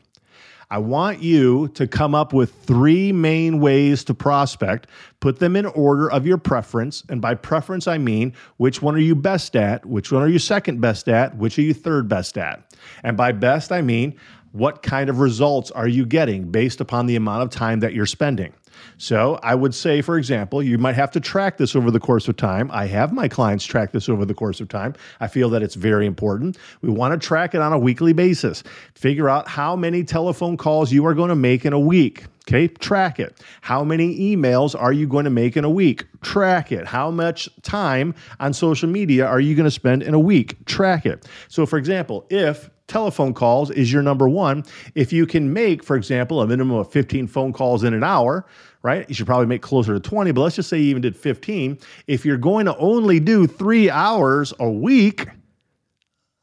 I 0.69 0.77
want 0.77 1.21
you 1.21 1.67
to 1.69 1.87
come 1.87 2.15
up 2.15 2.33
with 2.33 2.53
three 2.63 3.11
main 3.11 3.59
ways 3.59 4.03
to 4.05 4.13
prospect, 4.13 4.87
put 5.19 5.39
them 5.39 5.55
in 5.55 5.65
order 5.65 6.09
of 6.11 6.25
your 6.25 6.37
preference. 6.37 7.03
And 7.09 7.21
by 7.21 7.35
preference, 7.35 7.87
I 7.87 7.97
mean 7.97 8.33
which 8.57 8.81
one 8.81 8.95
are 8.95 8.99
you 8.99 9.15
best 9.15 9.55
at, 9.55 9.85
which 9.85 10.11
one 10.11 10.21
are 10.21 10.27
you 10.27 10.39
second 10.39 10.81
best 10.81 11.07
at, 11.07 11.35
which 11.37 11.57
are 11.59 11.63
you 11.63 11.73
third 11.73 12.07
best 12.07 12.37
at. 12.37 12.73
And 13.03 13.15
by 13.15 13.31
best, 13.31 13.71
I 13.71 13.81
mean 13.81 14.15
what 14.53 14.83
kind 14.83 15.09
of 15.09 15.19
results 15.19 15.71
are 15.71 15.87
you 15.87 16.05
getting 16.05 16.49
based 16.49 16.79
upon 16.79 17.07
the 17.07 17.15
amount 17.15 17.43
of 17.43 17.49
time 17.49 17.81
that 17.81 17.93
you're 17.93 18.05
spending. 18.05 18.53
So 18.97 19.39
I 19.43 19.55
would 19.55 19.73
say, 19.73 20.01
for 20.01 20.17
example, 20.17 20.61
you 20.61 20.77
might 20.77 20.95
have 20.95 21.11
to 21.11 21.19
track 21.19 21.57
this 21.57 21.75
over 21.75 21.91
the 21.91 21.99
course 21.99 22.27
of 22.27 22.37
time. 22.37 22.69
I 22.71 22.85
have 22.85 23.11
my 23.11 23.27
clients 23.27 23.65
track 23.65 23.91
this 23.91 24.09
over 24.09 24.25
the 24.25 24.33
course 24.33 24.61
of 24.61 24.69
time. 24.69 24.93
I 25.19 25.27
feel 25.27 25.49
that 25.49 25.63
it's 25.63 25.75
very 25.75 26.05
important. 26.05 26.57
We 26.81 26.89
want 26.89 27.19
to 27.19 27.27
track 27.27 27.55
it 27.55 27.61
on 27.61 27.73
a 27.73 27.79
weekly 27.79 28.13
basis. 28.13 28.63
Figure 28.95 29.29
out 29.29 29.47
how 29.47 29.75
many 29.75 30.03
telephone 30.03 30.57
calls 30.57 30.91
you 30.91 31.05
are 31.05 31.13
going 31.13 31.29
to 31.29 31.35
make 31.35 31.65
in 31.65 31.73
a 31.73 31.79
week. 31.79 32.25
Okay, 32.47 32.67
track 32.67 33.21
it. 33.21 33.41
How 33.61 33.85
many 33.85 34.35
emails 34.35 34.79
are 34.79 34.91
you 34.91 35.07
going 35.07 35.23
to 35.23 35.29
make 35.29 35.55
in 35.55 35.63
a 35.63 35.69
week? 35.69 36.05
Track 36.21 36.73
it. 36.73 36.85
How 36.85 37.09
much 37.09 37.47
time 37.61 38.13
on 38.39 38.51
social 38.51 38.89
media 38.89 39.25
are 39.25 39.39
you 39.39 39.55
going 39.55 39.63
to 39.63 39.71
spend 39.71 40.03
in 40.03 40.13
a 40.13 40.19
week? 40.19 40.65
Track 40.65 41.05
it. 41.05 41.25
So, 41.47 41.65
for 41.65 41.77
example, 41.77 42.25
if 42.29 42.69
telephone 42.87 43.33
calls 43.33 43.71
is 43.71 43.93
your 43.93 44.03
number 44.03 44.27
one, 44.27 44.63
if 44.93 45.13
you 45.13 45.25
can 45.25 45.53
make, 45.53 45.85
for 45.85 45.95
example, 45.95 46.41
a 46.41 46.47
minimum 46.47 46.77
of 46.77 46.91
15 46.91 47.27
phone 47.27 47.53
calls 47.53 47.83
in 47.85 47.93
an 47.93 48.03
hour, 48.03 48.45
right? 48.81 49.07
You 49.07 49.15
should 49.15 49.25
probably 49.25 49.47
make 49.47 49.61
closer 49.61 49.93
to 49.93 49.99
20, 50.01 50.33
but 50.33 50.41
let's 50.41 50.57
just 50.57 50.67
say 50.69 50.77
you 50.79 50.89
even 50.89 51.01
did 51.01 51.15
15. 51.15 51.79
If 52.07 52.25
you're 52.25 52.37
going 52.37 52.65
to 52.65 52.75
only 52.75 53.21
do 53.21 53.47
three 53.47 53.89
hours 53.89 54.53
a 54.59 54.69
week 54.69 55.27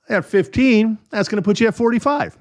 at 0.09 0.25
15, 0.25 0.97
that's 1.11 1.29
going 1.29 1.43
to 1.43 1.47
put 1.47 1.61
you 1.61 1.69
at 1.69 1.75
45. 1.75 2.39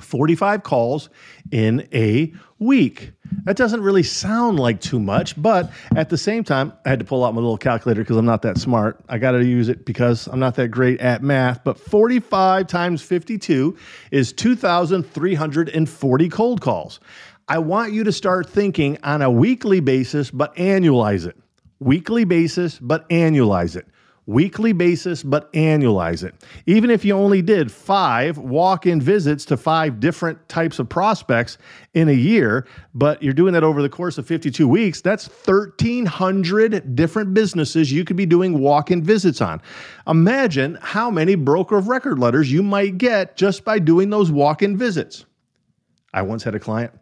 45 0.00 0.62
calls 0.62 1.08
in 1.50 1.88
a 1.92 2.32
week. 2.58 3.12
That 3.44 3.56
doesn't 3.56 3.82
really 3.82 4.02
sound 4.02 4.58
like 4.58 4.80
too 4.80 5.00
much, 5.00 5.40
but 5.40 5.70
at 5.94 6.08
the 6.08 6.18
same 6.18 6.44
time, 6.44 6.72
I 6.84 6.90
had 6.90 6.98
to 6.98 7.04
pull 7.04 7.24
out 7.24 7.34
my 7.34 7.40
little 7.40 7.58
calculator 7.58 8.02
because 8.02 8.16
I'm 8.16 8.26
not 8.26 8.42
that 8.42 8.58
smart. 8.58 9.00
I 9.08 9.18
got 9.18 9.32
to 9.32 9.44
use 9.44 9.68
it 9.68 9.84
because 9.84 10.26
I'm 10.26 10.38
not 10.38 10.54
that 10.56 10.68
great 10.68 11.00
at 11.00 11.22
math. 11.22 11.64
But 11.64 11.78
45 11.78 12.66
times 12.66 13.02
52 13.02 13.76
is 14.10 14.32
2,340 14.32 16.28
cold 16.28 16.60
calls. 16.60 17.00
I 17.48 17.58
want 17.58 17.92
you 17.92 18.04
to 18.04 18.12
start 18.12 18.48
thinking 18.48 18.98
on 19.02 19.22
a 19.22 19.30
weekly 19.30 19.80
basis, 19.80 20.30
but 20.30 20.54
annualize 20.56 21.26
it. 21.26 21.36
Weekly 21.78 22.24
basis, 22.24 22.78
but 22.78 23.08
annualize 23.08 23.76
it. 23.76 23.86
Weekly 24.26 24.72
basis, 24.72 25.22
but 25.22 25.52
annualize 25.52 26.24
it. 26.24 26.34
Even 26.66 26.90
if 26.90 27.04
you 27.04 27.14
only 27.14 27.42
did 27.42 27.70
five 27.70 28.36
walk 28.38 28.84
in 28.84 29.00
visits 29.00 29.44
to 29.44 29.56
five 29.56 30.00
different 30.00 30.48
types 30.48 30.80
of 30.80 30.88
prospects 30.88 31.58
in 31.94 32.08
a 32.08 32.12
year, 32.12 32.66
but 32.92 33.22
you're 33.22 33.32
doing 33.32 33.52
that 33.52 33.62
over 33.62 33.82
the 33.82 33.88
course 33.88 34.18
of 34.18 34.26
52 34.26 34.66
weeks, 34.66 35.00
that's 35.00 35.28
1,300 35.28 36.96
different 36.96 37.34
businesses 37.34 37.92
you 37.92 38.04
could 38.04 38.16
be 38.16 38.26
doing 38.26 38.58
walk 38.58 38.90
in 38.90 39.00
visits 39.00 39.40
on. 39.40 39.62
Imagine 40.08 40.76
how 40.80 41.08
many 41.08 41.36
broker 41.36 41.76
of 41.76 41.86
record 41.86 42.18
letters 42.18 42.50
you 42.50 42.64
might 42.64 42.98
get 42.98 43.36
just 43.36 43.64
by 43.64 43.78
doing 43.78 44.10
those 44.10 44.32
walk 44.32 44.60
in 44.60 44.76
visits. 44.76 45.24
I 46.12 46.22
once 46.22 46.42
had 46.42 46.54
a 46.56 46.60
client 46.60 46.92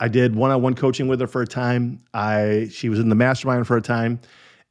I 0.00 0.08
did 0.08 0.36
one-on-one 0.36 0.74
coaching 0.74 1.08
with 1.08 1.20
her 1.20 1.26
for 1.26 1.42
a 1.42 1.46
time. 1.46 2.00
I 2.14 2.68
she 2.70 2.88
was 2.88 3.00
in 3.00 3.08
the 3.08 3.14
mastermind 3.14 3.66
for 3.66 3.76
a 3.76 3.82
time, 3.82 4.20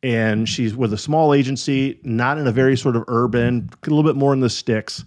and 0.03 0.47
she's 0.47 0.75
with 0.75 0.93
a 0.93 0.97
small 0.97 1.33
agency, 1.33 1.99
not 2.03 2.37
in 2.37 2.47
a 2.47 2.51
very 2.51 2.77
sort 2.77 2.95
of 2.95 3.03
urban, 3.07 3.69
a 3.83 3.89
little 3.89 4.03
bit 4.03 4.15
more 4.15 4.33
in 4.33 4.39
the 4.39 4.49
sticks. 4.49 5.03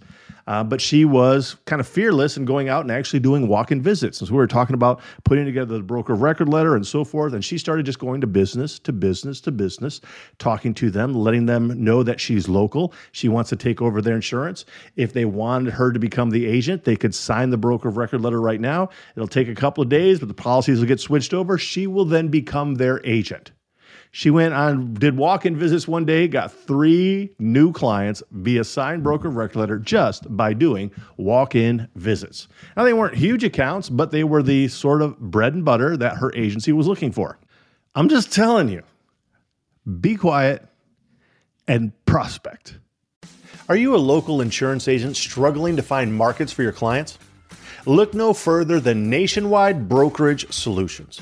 Uh, 0.47 0.63
but 0.63 0.81
she 0.81 1.05
was 1.05 1.55
kind 1.65 1.79
of 1.79 1.87
fearless 1.87 2.35
in 2.35 2.45
going 2.45 2.67
out 2.67 2.81
and 2.81 2.91
actually 2.91 3.19
doing 3.19 3.47
walk-in 3.47 3.81
visits. 3.81 4.19
And 4.19 4.27
so 4.27 4.33
we 4.33 4.37
were 4.37 4.47
talking 4.47 4.73
about 4.73 4.99
putting 5.23 5.45
together 5.45 5.77
the 5.77 5.83
broker 5.83 6.15
record 6.15 6.49
letter 6.49 6.75
and 6.75 6.85
so 6.85 7.03
forth. 7.03 7.33
And 7.33 7.45
she 7.45 7.57
started 7.57 7.85
just 7.85 7.99
going 7.99 8.21
to 8.21 8.27
business 8.27 8.79
to 8.79 8.91
business 8.91 9.39
to 9.41 9.51
business, 9.51 10.01
talking 10.39 10.73
to 10.73 10.89
them, 10.89 11.13
letting 11.13 11.45
them 11.45 11.81
know 11.81 12.03
that 12.03 12.19
she's 12.19 12.49
local. 12.49 12.93
She 13.11 13.29
wants 13.29 13.49
to 13.51 13.55
take 13.55 13.81
over 13.81 14.01
their 14.01 14.15
insurance. 14.15 14.65
If 14.95 15.13
they 15.13 15.25
wanted 15.25 15.73
her 15.73 15.93
to 15.93 15.99
become 15.99 16.31
the 16.31 16.47
agent, 16.47 16.83
they 16.83 16.95
could 16.95 17.15
sign 17.15 17.51
the 17.51 17.57
broker 17.57 17.89
record 17.89 18.21
letter 18.21 18.41
right 18.41 18.59
now. 18.59 18.89
It'll 19.15 19.27
take 19.27 19.47
a 19.47 19.55
couple 19.55 19.83
of 19.83 19.89
days, 19.89 20.19
but 20.19 20.27
the 20.27 20.33
policies 20.33 20.79
will 20.79 20.87
get 20.87 20.99
switched 20.99 21.33
over. 21.33 21.57
She 21.57 21.87
will 21.87 22.05
then 22.05 22.29
become 22.29 22.75
their 22.75 22.99
agent. 23.05 23.51
She 24.13 24.29
went 24.29 24.53
on, 24.53 24.93
did 24.93 25.15
walk 25.15 25.45
in 25.45 25.55
visits 25.55 25.87
one 25.87 26.03
day, 26.05 26.27
got 26.27 26.51
three 26.51 27.33
new 27.39 27.71
clients 27.71 28.21
via 28.31 28.65
signed 28.65 29.03
broker 29.03 29.29
record 29.29 29.57
letter 29.57 29.79
just 29.79 30.35
by 30.35 30.53
doing 30.53 30.91
walk 31.15 31.55
in 31.55 31.87
visits. 31.95 32.49
Now, 32.75 32.83
they 32.83 32.91
weren't 32.91 33.15
huge 33.15 33.45
accounts, 33.45 33.89
but 33.89 34.11
they 34.11 34.25
were 34.25 34.43
the 34.43 34.67
sort 34.67 35.01
of 35.01 35.17
bread 35.17 35.53
and 35.53 35.63
butter 35.63 35.95
that 35.95 36.17
her 36.17 36.33
agency 36.35 36.73
was 36.73 36.87
looking 36.87 37.13
for. 37.13 37.39
I'm 37.95 38.09
just 38.09 38.33
telling 38.33 38.67
you 38.67 38.83
be 39.99 40.15
quiet 40.15 40.67
and 41.67 41.93
prospect. 42.05 42.77
Are 43.69 43.77
you 43.77 43.95
a 43.95 43.97
local 43.97 44.41
insurance 44.41 44.89
agent 44.89 45.15
struggling 45.15 45.77
to 45.77 45.81
find 45.81 46.13
markets 46.13 46.51
for 46.51 46.63
your 46.63 46.73
clients? 46.73 47.17
Look 47.85 48.13
no 48.13 48.33
further 48.33 48.81
than 48.81 49.09
Nationwide 49.09 49.87
Brokerage 49.87 50.51
Solutions. 50.51 51.21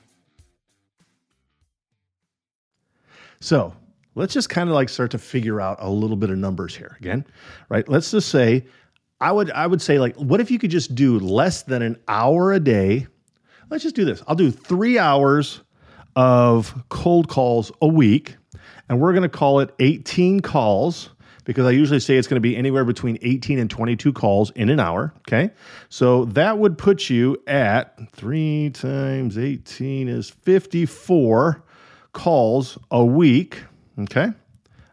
So 3.41 3.73
let's 4.15 4.33
just 4.33 4.49
kind 4.49 4.69
of 4.69 4.75
like 4.75 4.87
start 4.87 5.11
to 5.11 5.17
figure 5.17 5.59
out 5.59 5.77
a 5.79 5.89
little 5.89 6.15
bit 6.15 6.29
of 6.29 6.37
numbers 6.37 6.75
here 6.75 6.95
again, 6.99 7.25
right? 7.69 7.87
Let's 7.89 8.11
just 8.11 8.29
say 8.29 8.65
I 9.19 9.31
would 9.31 9.51
I 9.51 9.67
would 9.67 9.81
say 9.81 9.99
like 9.99 10.15
what 10.15 10.39
if 10.39 10.49
you 10.49 10.59
could 10.59 10.71
just 10.71 10.95
do 10.95 11.19
less 11.19 11.63
than 11.63 11.81
an 11.81 11.97
hour 12.07 12.53
a 12.53 12.59
day? 12.59 13.07
Let's 13.69 13.83
just 13.83 13.95
do 13.95 14.05
this. 14.05 14.21
I'll 14.27 14.35
do 14.35 14.51
3 14.51 14.99
hours 14.99 15.61
of 16.15 16.83
cold 16.89 17.29
calls 17.29 17.71
a 17.81 17.87
week 17.87 18.37
and 18.89 18.99
we're 18.99 19.13
going 19.13 19.23
to 19.23 19.29
call 19.29 19.59
it 19.61 19.73
18 19.79 20.41
calls 20.41 21.09
because 21.45 21.65
I 21.65 21.71
usually 21.71 21.99
say 21.99 22.17
it's 22.17 22.27
going 22.27 22.35
to 22.35 22.41
be 22.41 22.55
anywhere 22.55 22.85
between 22.85 23.17
18 23.21 23.57
and 23.57 23.69
22 23.69 24.13
calls 24.13 24.51
in 24.51 24.69
an 24.69 24.79
hour. 24.79 25.13
Okay. 25.27 25.51
So 25.89 26.25
that 26.25 26.59
would 26.59 26.77
put 26.77 27.09
you 27.09 27.41
at 27.47 27.97
three 28.11 28.69
times 28.69 29.37
18 29.37 30.07
is 30.09 30.29
54 30.29 31.63
calls 32.13 32.77
a 32.89 33.03
week. 33.03 33.63
Okay. 33.99 34.29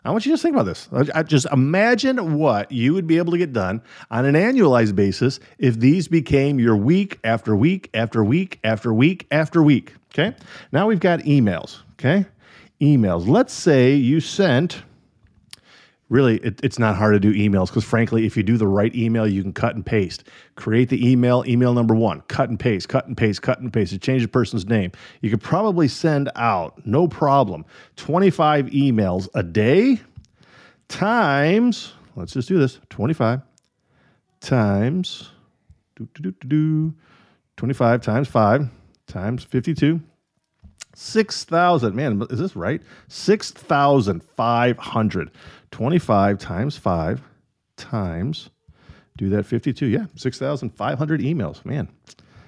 I 0.05 0.11
want 0.11 0.25
you 0.25 0.31
to 0.31 0.35
just 0.35 0.43
think 0.43 0.55
about 0.55 0.65
this. 0.65 0.89
I 1.15 1.23
just 1.23 1.47
imagine 1.53 2.39
what 2.39 2.73
you 2.73 2.95
would 2.95 3.07
be 3.07 3.19
able 3.19 3.33
to 3.33 3.39
get 3.39 3.53
done 3.53 3.83
on 4.11 4.25
an 4.25 4.37
annualized 4.37 4.95
basis 4.95 5.39
if 5.59 5.79
these 5.79 6.09
became 6.09 6.59
your 6.59 6.77
week 6.77 7.19
after 7.25 7.55
week 7.55 7.91
after 7.93 8.25
week 8.25 8.59
after 8.65 8.95
week 8.95 9.27
after 9.31 9.63
week. 9.63 9.95
Okay. 10.15 10.35
Now 10.73 10.87
we've 10.87 11.01
got 11.01 11.21
emails. 11.21 11.83
Okay. 11.95 12.25
Emails. 12.81 13.29
Let's 13.29 13.53
say 13.53 13.95
you 13.95 14.21
sent 14.21 14.83
really 16.09 16.37
it, 16.39 16.61
it's 16.63 16.79
not 16.79 16.97
hard 16.97 17.15
to 17.15 17.21
do 17.21 17.33
emails 17.35 17.69
because 17.69 17.85
frankly 17.85 18.27
if 18.27 18.37
you 18.37 18.43
do 18.43 18.57
the 18.57 18.67
right 18.67 18.95
email 18.95 19.27
you 19.27 19.43
can 19.43 19.53
cut 19.53 19.75
and 19.75 19.85
paste. 19.85 20.25
Create 20.57 20.89
the 20.89 21.09
email 21.09 21.45
email 21.47 21.75
number 21.75 21.95
one 21.95 22.23
cut 22.29 22.49
and 22.49 22.59
paste 22.59 22.89
cut 22.89 23.07
and 23.07 23.17
paste 23.17 23.43
cut 23.43 23.61
and 23.61 23.73
paste. 23.73 23.93
To 23.93 23.99
change 23.99 24.23
the 24.23 24.29
person's 24.29 24.67
name. 24.67 24.93
You 25.21 25.31
could 25.31 25.43
probably 25.43 25.89
send 25.89 26.31
out 26.37 26.85
no 26.87 27.09
problem 27.09 27.65
25 27.97 28.67
emails 28.67 29.29
a 29.35 29.43
day 29.43 30.01
times 30.89 31.93
let's 32.17 32.33
just 32.33 32.49
do 32.49 32.59
this 32.59 32.81
25 32.89 33.43
times 34.41 35.31
do, 35.97 36.09
do, 36.15 36.23
do, 36.23 36.31
do, 36.41 36.49
do, 36.49 36.95
25 37.57 38.01
times 38.01 38.29
5 38.29 38.69
times 39.07 39.45
52 39.45 40.01
6,000. 40.99 41.95
Man, 41.95 42.27
is 42.29 42.41
this 42.41 42.57
right? 42.57 42.83
6,500. 43.07 45.31
25 45.71 46.39
times 46.39 46.77
5 46.77 47.23
times, 47.77 48.51
do 49.17 49.29
that 49.29 49.47
52. 49.47 49.87
Yeah, 49.87 50.07
6,500 50.17 51.21
emails. 51.21 51.65
Man, 51.65 51.87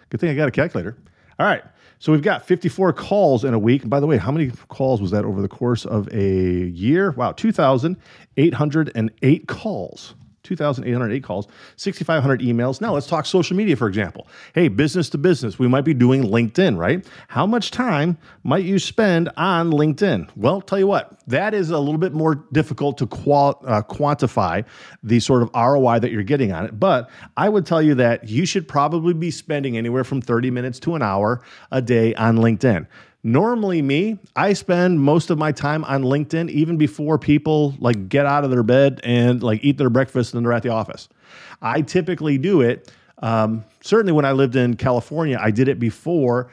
good 0.09 0.21
thing 0.21 0.31
I 0.31 0.35
got 0.35 0.49
a 0.49 0.51
calculator. 0.51 0.97
All 1.39 1.47
right. 1.47 1.63
So 2.01 2.11
we've 2.13 2.23
got 2.23 2.45
54 2.47 2.95
calls 2.95 3.45
in 3.45 3.55
a 3.55 3.59
week. 3.59 3.83
And 3.83 3.91
by 3.91 4.01
the 4.01 4.07
way, 4.07 4.17
how 4.17 4.33
many 4.33 4.51
calls 4.69 5.03
was 5.03 5.11
that 5.13 5.25
over 5.25 5.41
the 5.43 5.49
course 5.49 5.85
of 5.85 6.09
a 6.13 6.65
year? 6.69 7.13
Wow, 7.13 7.31
2,808 7.33 9.47
calls. 9.47 10.15
2,808 10.51 11.23
calls, 11.23 11.47
6,500 11.77 12.41
emails. 12.41 12.81
Now 12.81 12.95
let's 12.95 13.07
talk 13.07 13.25
social 13.25 13.57
media, 13.57 13.77
for 13.77 13.87
example. 13.87 14.27
Hey, 14.53 14.67
business 14.67 15.09
to 15.11 15.19
business, 15.19 15.61
we 15.61 15.69
might 15.69 15.83
be 15.83 15.95
doing 15.95 16.25
LinkedIn, 16.25 16.77
right? 16.77 17.07
How 17.29 17.47
much 17.47 17.71
time 17.71 18.19
might 18.43 18.65
you 18.65 18.81
spend 18.81 19.29
on 19.37 19.71
LinkedIn? 19.71 20.29
Well, 20.35 20.61
tell 20.61 20.81
you 20.81 20.89
what, 20.89 21.21
that 21.29 21.55
is 21.55 21.71
a 21.71 21.79
little 21.79 21.99
bit 21.99 22.13
more 22.13 22.35
difficult 22.51 22.99
to 22.99 23.07
qual- 23.07 23.63
uh, 23.65 23.83
quantify 23.83 24.65
the 25.05 25.21
sort 25.21 25.43
of 25.43 25.51
ROI 25.55 26.01
that 26.01 26.11
you're 26.11 26.25
getting 26.25 26.51
on 26.51 26.65
it. 26.65 26.81
But 26.81 27.09
I 27.37 27.49
would 27.49 27.65
tell 27.65 27.81
you 27.81 27.95
that 27.95 28.29
you 28.29 28.45
should 28.45 28.67
probably 28.67 29.15
be 29.15 29.31
spending 29.31 29.77
anywhere 29.77 30.03
from 30.03 30.21
30 30.21 30.51
minutes 30.51 30.81
to 30.81 30.97
an 30.97 31.03
hour 31.03 31.43
a 31.71 31.81
day 31.81 32.13
on 32.17 32.39
LinkedIn. 32.39 32.89
Normally, 33.23 33.83
me, 33.83 34.19
I 34.35 34.55
spend 34.55 35.01
most 35.01 35.29
of 35.29 35.37
my 35.37 35.53
time 35.53 35.85
on 35.85 36.03
LinkedIn 36.03 36.49
even 36.51 36.79
before 36.79 37.19
people 37.19 37.75
like 37.79 38.09
get 38.09 38.25
out 38.25 38.45
of 38.45 38.51
their 38.51 38.63
bed 38.63 39.01
and 39.05 39.43
like 39.43 39.63
eat 39.63 39.77
their 39.77 39.91
breakfast 39.91 40.33
and 40.33 40.45
they're 40.45 40.55
at 40.55 40.63
the 40.63 40.71
office. 40.71 41.09
I 41.61 41.83
typically 41.83 42.39
do 42.39 42.63
it. 42.63 42.91
Um, 43.19 43.65
certainly, 43.83 44.13
when 44.13 44.25
I 44.25 44.33
lived 44.33 44.57
in 44.57 44.75
California, 44.77 45.39
I 45.39 45.51
did 45.51 45.69
it 45.69 45.79
before 45.79 46.51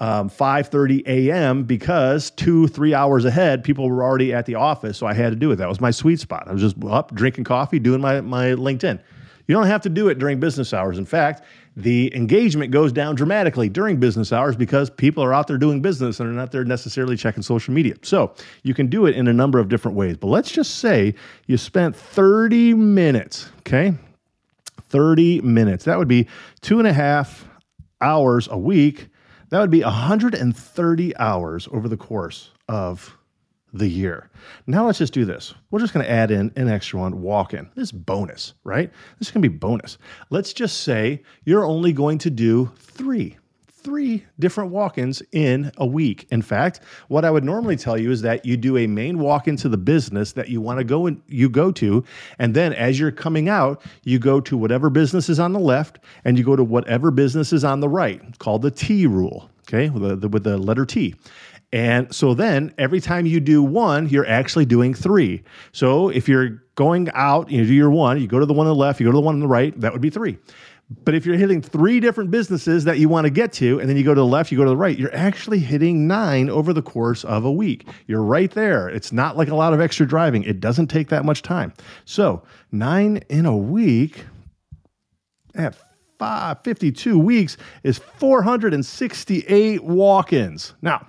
um, 0.00 0.28
5:30 0.28 1.06
a.m. 1.06 1.62
because 1.62 2.30
two, 2.30 2.66
three 2.66 2.94
hours 2.94 3.24
ahead, 3.24 3.62
people 3.62 3.88
were 3.88 4.02
already 4.02 4.32
at 4.32 4.46
the 4.46 4.56
office, 4.56 4.98
so 4.98 5.06
I 5.06 5.14
had 5.14 5.30
to 5.30 5.36
do 5.36 5.52
it. 5.52 5.56
That 5.56 5.68
was 5.68 5.80
my 5.80 5.92
sweet 5.92 6.18
spot. 6.18 6.48
I 6.48 6.52
was 6.52 6.62
just 6.62 6.76
up 6.84 7.14
drinking 7.14 7.44
coffee, 7.44 7.78
doing 7.78 8.00
my 8.00 8.20
my 8.20 8.46
LinkedIn. 8.46 9.00
You 9.48 9.54
don't 9.54 9.66
have 9.66 9.80
to 9.82 9.88
do 9.88 10.08
it 10.08 10.18
during 10.18 10.38
business 10.38 10.74
hours. 10.74 10.98
In 10.98 11.06
fact, 11.06 11.42
the 11.74 12.14
engagement 12.14 12.70
goes 12.70 12.92
down 12.92 13.14
dramatically 13.14 13.70
during 13.70 13.98
business 13.98 14.30
hours 14.30 14.56
because 14.56 14.90
people 14.90 15.24
are 15.24 15.32
out 15.32 15.46
there 15.46 15.56
doing 15.56 15.80
business 15.80 16.20
and 16.20 16.28
are 16.28 16.32
not 16.32 16.52
there 16.52 16.64
necessarily 16.64 17.16
checking 17.16 17.42
social 17.42 17.72
media. 17.72 17.94
So 18.02 18.34
you 18.62 18.74
can 18.74 18.88
do 18.88 19.06
it 19.06 19.16
in 19.16 19.26
a 19.26 19.32
number 19.32 19.58
of 19.58 19.68
different 19.68 19.96
ways. 19.96 20.18
But 20.18 20.26
let's 20.28 20.50
just 20.50 20.76
say 20.76 21.14
you 21.46 21.56
spent 21.56 21.96
30 21.96 22.74
minutes, 22.74 23.48
okay? 23.60 23.94
30 24.90 25.40
minutes. 25.40 25.84
That 25.86 25.98
would 25.98 26.08
be 26.08 26.28
two 26.60 26.78
and 26.78 26.86
a 26.86 26.92
half 26.92 27.48
hours 28.02 28.48
a 28.50 28.58
week. 28.58 29.08
That 29.48 29.60
would 29.60 29.70
be 29.70 29.82
130 29.82 31.16
hours 31.16 31.68
over 31.72 31.88
the 31.88 31.96
course 31.96 32.50
of 32.68 33.17
the 33.72 33.88
year. 33.88 34.30
Now 34.66 34.86
let's 34.86 34.98
just 34.98 35.12
do 35.12 35.24
this. 35.24 35.54
We're 35.70 35.80
just 35.80 35.92
going 35.92 36.04
to 36.04 36.10
add 36.10 36.30
in 36.30 36.52
an 36.56 36.68
extra 36.68 37.00
one 37.00 37.20
walk 37.20 37.54
in. 37.54 37.68
This 37.74 37.88
is 37.88 37.92
bonus, 37.92 38.54
right? 38.64 38.90
This 39.18 39.28
is 39.28 39.32
going 39.32 39.42
to 39.42 39.48
be 39.48 39.56
bonus. 39.56 39.98
Let's 40.30 40.52
just 40.52 40.80
say 40.80 41.22
you're 41.44 41.64
only 41.64 41.92
going 41.92 42.18
to 42.18 42.30
do 42.30 42.70
three. 42.78 43.36
Three 43.80 44.24
different 44.38 44.70
walk 44.70 44.98
ins 44.98 45.22
in 45.32 45.70
a 45.78 45.86
week. 45.86 46.26
In 46.30 46.42
fact, 46.42 46.80
what 47.06 47.24
I 47.24 47.30
would 47.30 47.44
normally 47.44 47.76
tell 47.76 47.96
you 47.96 48.10
is 48.10 48.20
that 48.22 48.44
you 48.44 48.56
do 48.56 48.76
a 48.76 48.86
main 48.86 49.18
walk 49.18 49.46
into 49.46 49.68
the 49.68 49.78
business 49.78 50.32
that 50.32 50.48
you 50.48 50.60
want 50.60 50.78
to 50.78 50.84
go 50.84 51.06
and 51.06 51.22
you 51.28 51.48
go 51.48 51.70
to. 51.72 52.04
And 52.38 52.54
then 52.54 52.72
as 52.72 52.98
you're 52.98 53.12
coming 53.12 53.48
out, 53.48 53.80
you 54.02 54.18
go 54.18 54.40
to 54.40 54.56
whatever 54.56 54.90
business 54.90 55.28
is 55.28 55.38
on 55.38 55.52
the 55.52 55.60
left 55.60 56.00
and 56.24 56.36
you 56.36 56.44
go 56.44 56.56
to 56.56 56.64
whatever 56.64 57.10
business 57.10 57.52
is 57.52 57.64
on 57.64 57.80
the 57.80 57.88
right, 57.88 58.20
called 58.40 58.62
the 58.62 58.70
T 58.70 59.06
rule, 59.06 59.48
okay, 59.62 59.88
with 59.90 60.20
the, 60.20 60.28
with 60.28 60.42
the 60.42 60.58
letter 60.58 60.84
T. 60.84 61.14
And 61.72 62.14
so 62.14 62.34
then 62.34 62.72
every 62.78 63.00
time 63.00 63.26
you 63.26 63.40
do 63.40 63.62
one, 63.62 64.08
you're 64.08 64.26
actually 64.26 64.64
doing 64.64 64.94
three. 64.94 65.42
So 65.72 66.08
if 66.08 66.28
you're 66.28 66.62
going 66.76 67.10
out, 67.12 67.50
you 67.50 67.64
do 67.64 67.74
your 67.74 67.90
one, 67.90 68.20
you 68.20 68.26
go 68.26 68.38
to 68.38 68.46
the 68.46 68.54
one 68.54 68.66
on 68.66 68.72
the 68.72 68.78
left, 68.78 69.00
you 69.00 69.06
go 69.06 69.12
to 69.12 69.16
the 69.16 69.22
one 69.22 69.34
on 69.34 69.40
the 69.40 69.46
right, 69.46 69.78
that 69.80 69.92
would 69.92 70.00
be 70.00 70.10
three. 70.10 70.38
But 71.04 71.14
if 71.14 71.26
you're 71.26 71.36
hitting 71.36 71.60
three 71.60 72.00
different 72.00 72.30
businesses 72.30 72.84
that 72.84 72.98
you 72.98 73.10
want 73.10 73.26
to 73.26 73.30
get 73.30 73.52
to, 73.54 73.78
and 73.78 73.88
then 73.88 73.98
you 73.98 74.04
go 74.04 74.14
to 74.14 74.20
the 74.20 74.26
left, 74.26 74.50
you 74.50 74.56
go 74.56 74.64
to 74.64 74.70
the 74.70 74.76
right, 74.76 74.98
you're 74.98 75.14
actually 75.14 75.58
hitting 75.58 76.06
nine 76.06 76.48
over 76.48 76.72
the 76.72 76.80
course 76.80 77.24
of 77.24 77.44
a 77.44 77.52
week. 77.52 77.86
You're 78.06 78.22
right 78.22 78.50
there. 78.50 78.88
It's 78.88 79.12
not 79.12 79.36
like 79.36 79.48
a 79.48 79.54
lot 79.54 79.74
of 79.74 79.80
extra 79.82 80.06
driving, 80.06 80.44
it 80.44 80.60
doesn't 80.60 80.86
take 80.86 81.08
that 81.08 81.26
much 81.26 81.42
time. 81.42 81.74
So, 82.06 82.42
nine 82.72 83.18
in 83.28 83.44
a 83.44 83.56
week 83.56 84.24
at 85.54 85.76
five, 86.18 86.62
52 86.64 87.18
weeks 87.18 87.58
is 87.82 87.98
468 87.98 89.84
walk 89.84 90.32
ins. 90.32 90.74
Now, 90.80 91.06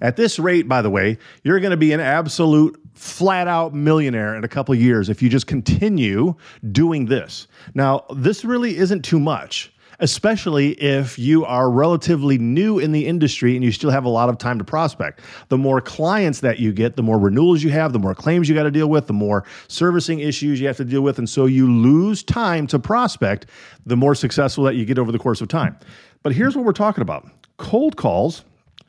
at 0.00 0.16
this 0.16 0.38
rate, 0.38 0.68
by 0.68 0.82
the 0.82 0.90
way, 0.90 1.18
you're 1.42 1.60
going 1.60 1.70
to 1.70 1.76
be 1.76 1.92
an 1.92 2.00
absolute 2.00 2.80
flat 2.94 3.46
out 3.46 3.74
millionaire 3.74 4.34
in 4.34 4.44
a 4.44 4.48
couple 4.48 4.74
years 4.74 5.08
if 5.08 5.22
you 5.22 5.28
just 5.28 5.46
continue 5.46 6.34
doing 6.72 7.06
this. 7.06 7.46
Now, 7.74 8.04
this 8.14 8.44
really 8.44 8.76
isn't 8.76 9.02
too 9.04 9.20
much, 9.20 9.72
especially 10.00 10.70
if 10.72 11.18
you 11.18 11.44
are 11.44 11.70
relatively 11.70 12.38
new 12.38 12.78
in 12.78 12.92
the 12.92 13.06
industry 13.06 13.54
and 13.54 13.64
you 13.64 13.70
still 13.70 13.90
have 13.90 14.04
a 14.04 14.08
lot 14.08 14.28
of 14.28 14.38
time 14.38 14.58
to 14.58 14.64
prospect. 14.64 15.20
The 15.48 15.58
more 15.58 15.80
clients 15.80 16.40
that 16.40 16.58
you 16.58 16.72
get, 16.72 16.96
the 16.96 17.02
more 17.02 17.18
renewals 17.18 17.62
you 17.62 17.70
have, 17.70 17.92
the 17.92 17.98
more 17.98 18.14
claims 18.14 18.48
you 18.48 18.54
got 18.54 18.64
to 18.64 18.70
deal 18.70 18.88
with, 18.88 19.06
the 19.06 19.12
more 19.12 19.44
servicing 19.68 20.20
issues 20.20 20.60
you 20.60 20.66
have 20.66 20.76
to 20.78 20.84
deal 20.84 21.02
with. 21.02 21.18
And 21.18 21.28
so 21.28 21.44
you 21.46 21.70
lose 21.70 22.22
time 22.22 22.66
to 22.68 22.78
prospect, 22.78 23.46
the 23.84 23.96
more 23.96 24.14
successful 24.14 24.64
that 24.64 24.74
you 24.74 24.84
get 24.84 24.98
over 24.98 25.12
the 25.12 25.18
course 25.18 25.40
of 25.40 25.48
time. 25.48 25.76
But 26.22 26.32
here's 26.32 26.56
what 26.56 26.64
we're 26.64 26.72
talking 26.72 27.02
about 27.02 27.28
cold 27.58 27.96
calls 27.96 28.44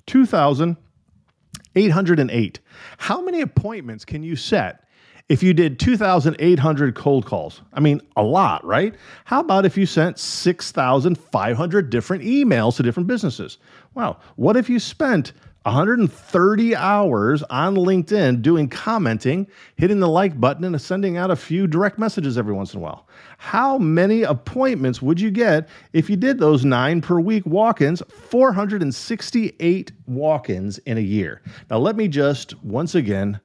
2,808. 0.07 2.59
How 2.97 3.21
many 3.21 3.41
appointments 3.41 4.03
can 4.03 4.23
you 4.23 4.35
set 4.35 4.83
if 5.29 5.43
you 5.43 5.53
did 5.53 5.79
2,800 5.79 6.95
cold 6.95 7.25
calls? 7.25 7.61
I 7.73 7.79
mean, 7.79 8.01
a 8.15 8.23
lot, 8.23 8.65
right? 8.65 8.95
How 9.25 9.41
about 9.41 9.65
if 9.65 9.77
you 9.77 9.85
sent 9.85 10.17
6,500 10.17 11.89
different 11.89 12.23
emails 12.23 12.77
to 12.77 12.83
different 12.83 13.07
businesses? 13.07 13.57
Wow. 13.93 14.17
What 14.35 14.57
if 14.57 14.69
you 14.69 14.79
spent 14.79 15.33
130 15.67 16.75
hours 16.77 17.43
on 17.43 17.75
LinkedIn 17.75 18.41
doing 18.41 18.69
commenting, 18.69 19.45
hitting 19.75 19.99
the 19.99 20.07
like 20.07 20.39
button, 20.39 20.63
and 20.63 20.81
sending 20.81 21.17
out 21.17 21.29
a 21.29 21.35
few 21.35 21.67
direct 21.67 21.99
messages 21.99 22.37
every 22.37 22.53
once 22.53 22.73
in 22.73 22.79
a 22.79 22.81
while. 22.81 23.05
How 23.37 23.77
many 23.77 24.23
appointments 24.23 25.01
would 25.01 25.19
you 25.19 25.29
get 25.29 25.67
if 25.91 26.09
you 26.09 26.15
did 26.15 26.39
those 26.39 26.63
nine 26.63 27.01
per 27.01 27.19
week 27.19 27.45
walk 27.45 27.81
ins? 27.81 28.01
468 28.07 29.91
walk 30.05 30.49
ins 30.49 30.77
in 30.79 30.97
a 30.97 31.01
year. 31.01 31.41
Now, 31.69 31.79
let 31.79 31.97
me 31.97 32.07
just 32.07 32.57
once 32.63 32.95
again 32.95 33.37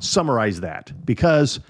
summarize 0.00 0.60
that 0.62 0.92
because 1.06 1.60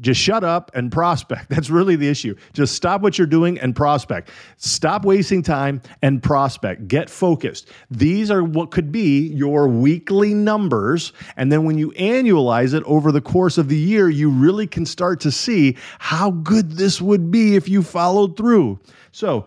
Just 0.00 0.20
shut 0.20 0.42
up 0.42 0.70
and 0.74 0.90
prospect. 0.90 1.48
That's 1.50 1.70
really 1.70 1.96
the 1.96 2.08
issue. 2.08 2.34
Just 2.52 2.74
stop 2.74 3.02
what 3.02 3.18
you're 3.18 3.26
doing 3.26 3.58
and 3.58 3.74
prospect. 3.74 4.30
Stop 4.56 5.04
wasting 5.04 5.42
time 5.42 5.80
and 6.02 6.22
prospect. 6.22 6.88
Get 6.88 7.08
focused. 7.08 7.68
These 7.90 8.30
are 8.30 8.42
what 8.42 8.70
could 8.70 8.90
be 8.90 9.28
your 9.28 9.68
weekly 9.68 10.34
numbers. 10.34 11.12
And 11.36 11.52
then 11.52 11.64
when 11.64 11.78
you 11.78 11.92
annualize 11.92 12.74
it 12.74 12.82
over 12.84 13.12
the 13.12 13.20
course 13.20 13.58
of 13.58 13.68
the 13.68 13.76
year, 13.76 14.08
you 14.08 14.28
really 14.28 14.66
can 14.66 14.86
start 14.86 15.20
to 15.20 15.30
see 15.30 15.76
how 15.98 16.32
good 16.32 16.72
this 16.72 17.00
would 17.00 17.30
be 17.30 17.54
if 17.54 17.68
you 17.68 17.82
followed 17.82 18.36
through. 18.36 18.80
So, 19.12 19.46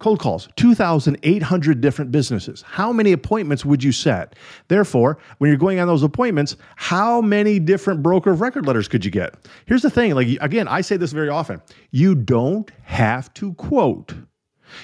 Cold 0.00 0.18
calls, 0.18 0.48
2,800 0.56 1.80
different 1.80 2.10
businesses. 2.10 2.62
How 2.62 2.92
many 2.92 3.12
appointments 3.12 3.64
would 3.64 3.82
you 3.82 3.92
set? 3.92 4.34
Therefore, 4.68 5.18
when 5.38 5.48
you're 5.48 5.56
going 5.56 5.78
on 5.78 5.86
those 5.86 6.02
appointments, 6.02 6.56
how 6.76 7.20
many 7.20 7.58
different 7.58 8.02
broker 8.02 8.32
of 8.32 8.40
record 8.40 8.66
letters 8.66 8.88
could 8.88 9.04
you 9.04 9.10
get? 9.10 9.34
Here's 9.66 9.82
the 9.82 9.90
thing 9.90 10.14
like, 10.14 10.28
again, 10.40 10.68
I 10.68 10.80
say 10.80 10.96
this 10.96 11.12
very 11.12 11.28
often 11.28 11.62
you 11.90 12.14
don't 12.14 12.70
have 12.82 13.32
to 13.34 13.54
quote. 13.54 14.14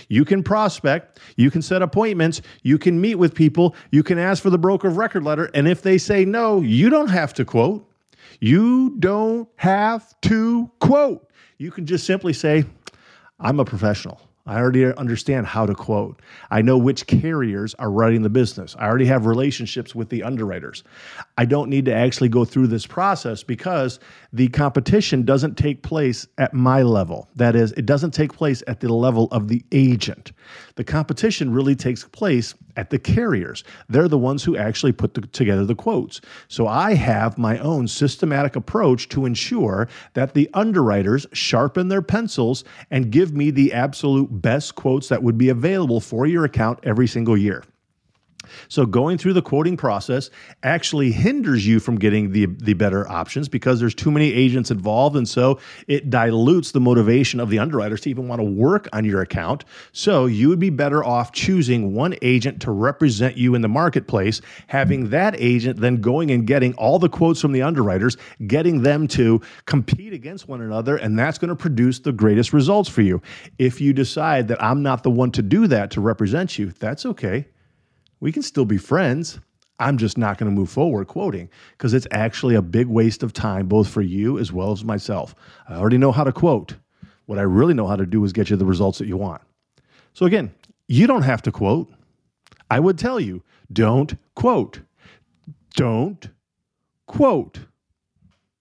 You 0.09 0.25
can 0.25 0.43
prospect, 0.43 1.19
you 1.37 1.51
can 1.51 1.63
set 1.63 1.83
appointments, 1.83 2.43
you 2.63 2.79
can 2.79 3.01
meet 3.01 3.17
with 3.17 3.35
people, 3.35 3.75
you 3.91 4.05
can 4.05 4.19
ask 4.19 4.43
for 4.43 4.51
the 4.51 4.59
broker 4.59 4.89
of 4.89 4.97
record 4.97 5.25
letter, 5.25 5.51
and 5.55 5.67
if 5.67 5.83
they 5.83 5.99
say 5.99 6.25
no, 6.25 6.61
you 6.61 6.89
don't 6.91 7.09
have 7.09 7.35
to 7.35 7.45
quote. 7.45 7.87
You 8.39 8.97
don't 9.01 9.49
have 9.57 10.15
to 10.23 10.71
quote. 10.79 11.29
You 11.59 11.71
can 11.71 11.85
just 11.85 12.07
simply 12.07 12.33
say, 12.33 12.65
I'm 13.39 13.59
a 13.59 13.65
professional. 13.65 14.21
I 14.51 14.59
already 14.59 14.93
understand 14.95 15.47
how 15.47 15.65
to 15.65 15.77
quote. 15.77 16.21
I 16.51 16.61
know 16.61 16.77
which 16.77 17.07
carriers 17.07 17.73
are 17.75 17.89
running 17.89 18.23
the 18.23 18.29
business. 18.29 18.75
I 18.77 18.89
already 18.89 19.07
have 19.07 19.27
relationships 19.27 19.95
with 19.95 20.09
the 20.09 20.25
underwriters. 20.25 20.83
I 21.39 21.45
don't 21.45 21.71
need 21.71 21.85
to 21.85 21.95
actually 21.95 22.31
go 22.31 22.45
through 22.45 22.67
this 22.67 22.85
process 22.85 23.45
because 23.45 24.01
the 24.33 24.49
competition 24.49 25.25
doesn't 25.25 25.57
take 25.57 25.85
place 25.85 26.27
at 26.39 26.53
my 26.53 26.83
level. 26.83 27.29
That 27.37 27.55
is, 27.55 27.71
it 27.73 27.87
doesn't 27.87 28.11
take 28.11 28.33
place 28.33 28.61
at 28.67 28.81
the 28.81 28.93
level 28.93 29.29
of 29.31 29.47
the 29.47 29.65
agent. 29.71 30.33
The 30.75 30.83
competition 30.83 31.53
really 31.53 31.77
takes 31.77 32.03
place 32.03 32.57
at 32.77 32.91
the 32.91 32.99
carriers. 32.99 33.63
They're 33.89 34.09
the 34.09 34.19
ones 34.19 34.43
who 34.43 34.57
actually 34.57 34.93
put 34.93 35.15
the, 35.15 35.21
together 35.23 35.65
the 35.65 35.75
quotes. 35.75 36.21
So 36.49 36.67
I 36.67 36.95
have 36.95 37.39
my 37.39 37.59
own 37.59 37.87
systematic 37.87 38.57
approach 38.57 39.09
to 39.11 39.27
ensure 39.27 39.89
that 40.15 40.35
the 40.35 40.49
underwriters 40.55 41.27
sharpen 41.33 41.89
their 41.89 42.03
pencils 42.03 42.65
and 42.91 43.11
give 43.11 43.33
me 43.33 43.51
the 43.51 43.73
absolute 43.73 44.40
best 44.43 44.75
quotes 44.75 45.09
that 45.09 45.23
would 45.23 45.39
be 45.39 45.49
available 45.49 46.01
for 46.01 46.27
your 46.27 46.45
account 46.45 46.79
every 46.83 47.07
single 47.07 47.37
year. 47.37 47.63
So 48.69 48.87
going 48.87 49.19
through 49.19 49.35
the 49.35 49.43
quoting 49.43 49.77
process 49.77 50.31
actually 50.63 51.13
hinders 51.13 51.67
you 51.67 51.81
from 51.81 51.99
getting 51.99 52.33
the 52.33 52.47
the 52.47 52.75
better 52.75 53.09
options 53.09 53.49
because 53.49 53.81
there's 53.81 53.95
too 53.95 54.11
many 54.11 54.33
agents 54.33 54.71
involved 54.71 55.17
and 55.17 55.29
so 55.29 55.59
it 55.87 56.11
dilutes 56.11 56.73
the 56.73 56.81
motivation 56.81 57.41
of 57.41 57.51
the 57.51 57.59
underwriters 57.59 58.01
to 58.03 58.11
even 58.11 58.29
want 58.29 58.41
to 58.41 58.45
work 58.45 58.89
on 58.93 59.05
your 59.05 59.23
account. 59.23 59.65
So 59.93 60.27
you 60.27 60.49
would 60.49 60.59
be 60.59 60.71
better 60.71 61.05
off 61.05 61.33
choosing 61.33 61.95
one 61.95 62.15
agent 62.23 62.61
to 62.63 62.71
represent 62.71 63.37
you 63.37 63.55
in 63.55 63.63
the 63.63 63.69
marketplace, 63.69 64.41
having 64.67 65.11
that 65.11 65.35
agent 65.39 65.81
then 65.81 66.01
going 66.01 66.31
and 66.31 66.47
getting 66.47 66.75
all 66.75 66.99
the 66.99 67.09
quotes 67.09 67.41
from 67.41 67.53
the 67.53 67.63
underwriters, 67.63 68.17
getting 68.47 68.83
them 68.83 69.09
to 69.09 69.41
compete 69.67 70.13
against 70.13 70.49
one 70.49 70.61
another 70.61 70.97
and 70.97 71.19
that's 71.19 71.39
going 71.39 71.49
to 71.49 71.57
produce 71.57 71.99
the 71.99 72.13
greatest 72.13 72.53
results 72.53 72.89
for 72.89 73.03
you. 73.03 73.21
If 73.59 73.81
you 73.81 73.93
decide 73.93 74.49
that 74.49 74.63
I'm 74.63 74.83
not 74.83 75.03
the 75.03 75.11
one 75.11 75.31
to 75.33 75.43
do 75.43 75.67
that 75.69 75.91
to 75.93 76.01
represent 76.01 76.59
you, 76.59 76.73
that's 76.79 77.07
okay 77.07 77.47
we 78.21 78.33
can 78.33 78.43
still 78.43 78.65
be 78.65 78.77
friends. 78.77 79.41
I'm 79.79 79.97
just 79.97 80.19
not 80.19 80.37
going 80.37 80.51
to 80.51 80.55
move 80.55 80.71
forward 80.71 81.07
quoting 81.07 81.49
because 81.73 81.95
it's 81.95 82.07
actually 82.11 82.55
a 82.55 82.63
big 82.63 82.87
waste 82.87 83.23
of 83.23 83.33
time, 83.33 83.67
both 83.67 83.89
for 83.89 84.03
you 84.03 84.39
as 84.39 84.53
well 84.53 84.73
as 84.73 84.85
myself. 84.85 85.35
I 85.69 85.75
already 85.75 85.99
know 85.99 86.13
how 86.13 86.25
to 86.25 86.33
quote. 86.33 86.75
What 87.27 87.39
I 87.39 87.43
really 87.43 87.75
know 87.75 87.87
how 87.87 87.97
to 87.97 88.07
do 88.07 88.23
is 88.25 88.33
get 88.33 88.51
you 88.51 88.57
the 88.57 88.67
results 88.67 88.99
that 88.99 89.07
you 89.07 89.17
want. 89.17 89.41
So, 90.13 90.27
again, 90.27 90.53
you 90.87 91.07
don't 91.07 91.23
have 91.23 91.43
to 91.43 91.53
quote. 91.53 91.91
I 92.71 92.79
would 92.79 92.99
tell 92.99 93.19
you 93.19 93.43
don't 93.73 94.17
quote. 94.35 94.81
Don't 95.75 96.29
quote. 97.07 97.61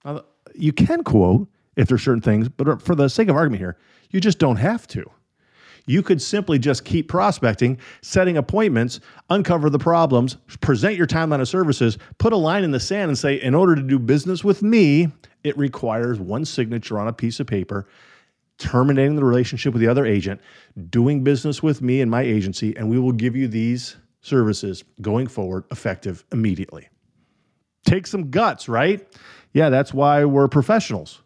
Now, 0.06 0.24
you 0.56 0.72
can 0.72 1.04
quote 1.04 1.48
if 1.76 1.88
there's 1.88 2.04
certain 2.04 2.22
things, 2.22 2.48
but 2.48 2.82
for 2.82 2.96
the 2.96 3.10
sake 3.10 3.28
of 3.28 3.36
argument 3.36 3.60
here, 3.60 3.78
you 4.10 4.20
just 4.20 4.40
don't 4.40 4.58
have 4.58 4.88
to. 4.88 5.10
You 5.86 6.04
could 6.04 6.22
simply 6.22 6.60
just 6.60 6.86
keep 6.86 7.08
prospecting, 7.08 7.78
setting 8.02 8.38
appointments, 8.38 9.00
uncover 9.30 9.70
the 9.70 9.80
problems, 9.80 10.38
present 10.62 10.96
your 10.96 11.08
timeline 11.08 11.42
of 11.42 11.48
services, 11.48 11.98
put 12.18 12.34
a 12.34 12.38
line 12.38 12.64
in 12.64 12.72
the 12.72 12.80
sand 12.80 13.10
and 13.10 13.18
say, 13.18 13.36
in 13.42 13.56
order 13.56 13.76
to 13.76 13.82
do 13.82 14.00
business 14.00 14.44
with 14.44 14.62
me, 14.62 15.10
it 15.44 15.58
requires 15.58 16.20
one 16.20 16.46
signature 16.46 17.00
on 17.00 17.08
a 17.08 17.14
piece 17.14 17.40
of 17.40 17.48
paper, 17.48 17.88
terminating 18.58 19.16
the 19.16 19.24
relationship 19.24 19.74
with 19.74 19.82
the 19.82 19.88
other 19.88 20.06
agent, 20.06 20.42
doing 20.90 21.24
business 21.24 21.64
with 21.64 21.82
me 21.82 22.02
and 22.02 22.12
my 22.12 22.22
agency, 22.22 22.76
and 22.76 22.90
we 22.90 23.00
will 23.00 23.14
give 23.14 23.36
you 23.36 23.48
these 23.48 23.96
services 24.22 24.84
going 25.02 25.28
forward 25.28 25.64
effective 25.72 26.26
immediately. 26.32 26.88
Take 27.86 28.06
some 28.06 28.30
guts, 28.30 28.68
right? 28.68 29.08
Yeah, 29.54 29.70
that's 29.70 29.94
why 29.94 30.26
we're 30.26 30.50
professionals. 30.50 31.22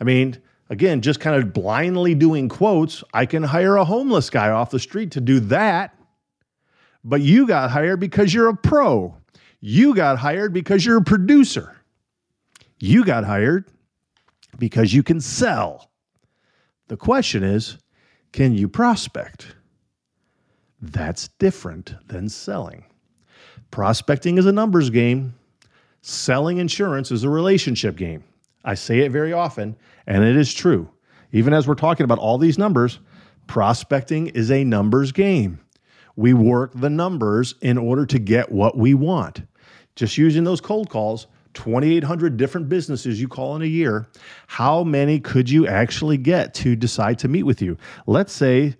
I 0.00 0.04
mean, 0.04 0.40
again, 0.70 1.00
just 1.00 1.20
kind 1.20 1.36
of 1.36 1.52
blindly 1.52 2.14
doing 2.14 2.48
quotes, 2.48 3.02
I 3.12 3.26
can 3.26 3.42
hire 3.42 3.76
a 3.76 3.84
homeless 3.84 4.30
guy 4.30 4.50
off 4.50 4.70
the 4.70 4.78
street 4.78 5.12
to 5.12 5.20
do 5.20 5.40
that. 5.40 5.94
But 7.04 7.20
you 7.20 7.46
got 7.46 7.70
hired 7.70 8.00
because 8.00 8.34
you're 8.34 8.48
a 8.48 8.56
pro. 8.56 9.16
You 9.60 9.94
got 9.94 10.18
hired 10.18 10.52
because 10.52 10.84
you're 10.84 10.98
a 10.98 11.04
producer. 11.04 11.76
You 12.78 13.04
got 13.04 13.24
hired 13.24 13.64
because 14.58 14.92
you 14.92 15.02
can 15.02 15.20
sell. 15.20 15.90
The 16.88 16.96
question 16.96 17.42
is 17.42 17.78
can 18.32 18.54
you 18.54 18.68
prospect? 18.68 19.56
That's 20.80 21.28
different 21.38 21.94
than 22.06 22.28
selling. 22.28 22.84
Prospecting 23.70 24.38
is 24.38 24.46
a 24.46 24.52
numbers 24.52 24.90
game, 24.90 25.34
selling 26.02 26.58
insurance 26.58 27.10
is 27.10 27.24
a 27.24 27.28
relationship 27.28 27.96
game. 27.96 28.24
I 28.68 28.74
say 28.74 28.98
it 28.98 29.12
very 29.12 29.32
often, 29.32 29.76
and 30.06 30.22
it 30.22 30.36
is 30.36 30.52
true. 30.52 30.90
Even 31.32 31.54
as 31.54 31.66
we're 31.66 31.74
talking 31.74 32.04
about 32.04 32.18
all 32.18 32.36
these 32.36 32.58
numbers, 32.58 32.98
prospecting 33.46 34.26
is 34.26 34.50
a 34.50 34.62
numbers 34.62 35.10
game. 35.10 35.58
We 36.16 36.34
work 36.34 36.72
the 36.74 36.90
numbers 36.90 37.54
in 37.62 37.78
order 37.78 38.04
to 38.04 38.18
get 38.18 38.52
what 38.52 38.76
we 38.76 38.92
want. 38.92 39.40
Just 39.96 40.18
using 40.18 40.44
those 40.44 40.60
cold 40.60 40.90
calls, 40.90 41.28
2,800 41.54 42.36
different 42.36 42.68
businesses 42.68 43.18
you 43.18 43.26
call 43.26 43.56
in 43.56 43.62
a 43.62 43.64
year, 43.64 44.06
how 44.48 44.84
many 44.84 45.18
could 45.18 45.48
you 45.48 45.66
actually 45.66 46.18
get 46.18 46.52
to 46.52 46.76
decide 46.76 47.18
to 47.20 47.28
meet 47.28 47.44
with 47.44 47.62
you? 47.62 47.78
Let's 48.06 48.34
say, 48.34 48.76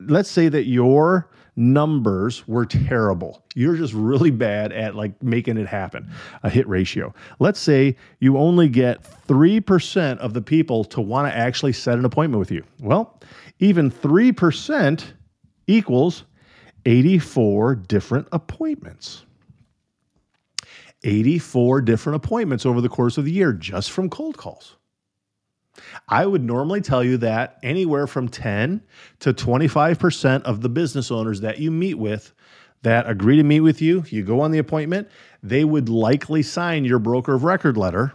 let's 0.00 0.28
say 0.28 0.48
that 0.48 0.64
your 0.64 1.30
numbers 1.58 2.46
were 2.46 2.64
terrible. 2.64 3.42
You're 3.54 3.76
just 3.76 3.92
really 3.92 4.30
bad 4.30 4.72
at 4.72 4.94
like 4.94 5.20
making 5.22 5.58
it 5.58 5.66
happen, 5.66 6.08
a 6.44 6.48
hit 6.48 6.66
ratio. 6.68 7.12
Let's 7.40 7.58
say 7.58 7.96
you 8.20 8.38
only 8.38 8.68
get 8.68 9.02
3% 9.26 10.18
of 10.18 10.34
the 10.34 10.40
people 10.40 10.84
to 10.84 11.00
want 11.00 11.30
to 11.30 11.36
actually 11.36 11.72
set 11.72 11.98
an 11.98 12.04
appointment 12.04 12.38
with 12.38 12.52
you. 12.52 12.62
Well, 12.80 13.20
even 13.58 13.90
3% 13.90 15.04
equals 15.66 16.24
84 16.86 17.74
different 17.74 18.28
appointments. 18.30 19.24
84 21.02 21.80
different 21.82 22.16
appointments 22.16 22.66
over 22.66 22.80
the 22.80 22.88
course 22.88 23.18
of 23.18 23.24
the 23.24 23.32
year 23.32 23.52
just 23.52 23.90
from 23.90 24.08
cold 24.08 24.36
calls. 24.36 24.77
I 26.08 26.26
would 26.26 26.42
normally 26.42 26.80
tell 26.80 27.04
you 27.04 27.16
that 27.18 27.58
anywhere 27.62 28.06
from 28.06 28.28
10 28.28 28.82
to 29.20 29.32
25% 29.32 30.42
of 30.42 30.60
the 30.60 30.68
business 30.68 31.10
owners 31.10 31.40
that 31.40 31.58
you 31.58 31.70
meet 31.70 31.94
with 31.94 32.32
that 32.82 33.08
agree 33.08 33.36
to 33.36 33.42
meet 33.42 33.60
with 33.60 33.82
you, 33.82 34.04
you 34.08 34.22
go 34.22 34.40
on 34.40 34.50
the 34.50 34.58
appointment, 34.58 35.08
they 35.42 35.64
would 35.64 35.88
likely 35.88 36.42
sign 36.42 36.84
your 36.84 36.98
broker 36.98 37.34
of 37.34 37.44
record 37.44 37.76
letter. 37.76 38.14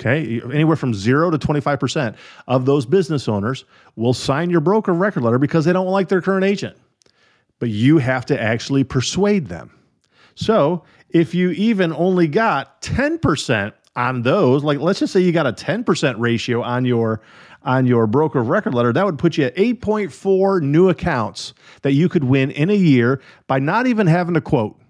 Okay, 0.00 0.40
anywhere 0.52 0.76
from 0.76 0.94
zero 0.94 1.28
to 1.28 1.38
25% 1.38 2.14
of 2.46 2.66
those 2.66 2.86
business 2.86 3.26
owners 3.28 3.64
will 3.96 4.14
sign 4.14 4.48
your 4.48 4.60
broker 4.60 4.92
of 4.92 4.98
record 4.98 5.24
letter 5.24 5.38
because 5.38 5.64
they 5.64 5.72
don't 5.72 5.88
like 5.88 6.08
their 6.08 6.22
current 6.22 6.44
agent. 6.44 6.76
But 7.58 7.70
you 7.70 7.98
have 7.98 8.24
to 8.26 8.40
actually 8.40 8.84
persuade 8.84 9.48
them. 9.48 9.72
So 10.36 10.84
if 11.10 11.34
you 11.34 11.50
even 11.50 11.92
only 11.92 12.28
got 12.28 12.80
10% 12.80 13.72
on 13.98 14.22
those, 14.22 14.62
like 14.62 14.78
let's 14.78 15.00
just 15.00 15.12
say 15.12 15.20
you 15.20 15.32
got 15.32 15.46
a 15.46 15.52
10% 15.52 16.14
ratio 16.18 16.62
on 16.62 16.84
your 16.84 17.20
on 17.64 17.84
your 17.84 18.06
broker 18.06 18.38
of 18.38 18.48
record 18.48 18.72
letter, 18.72 18.92
that 18.92 19.04
would 19.04 19.18
put 19.18 19.36
you 19.36 19.44
at 19.44 19.56
8.4 19.56 20.62
new 20.62 20.88
accounts 20.88 21.52
that 21.82 21.92
you 21.92 22.08
could 22.08 22.22
win 22.22 22.52
in 22.52 22.70
a 22.70 22.74
year 22.74 23.20
by 23.48 23.58
not 23.58 23.88
even 23.88 24.06
having 24.06 24.34
to 24.34 24.40
quote, 24.40 24.80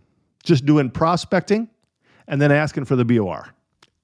just 0.44 0.66
doing 0.66 0.90
prospecting 0.90 1.68
and 2.28 2.40
then 2.40 2.52
asking 2.52 2.84
for 2.84 2.94
the 2.94 3.06
BOR. 3.06 3.54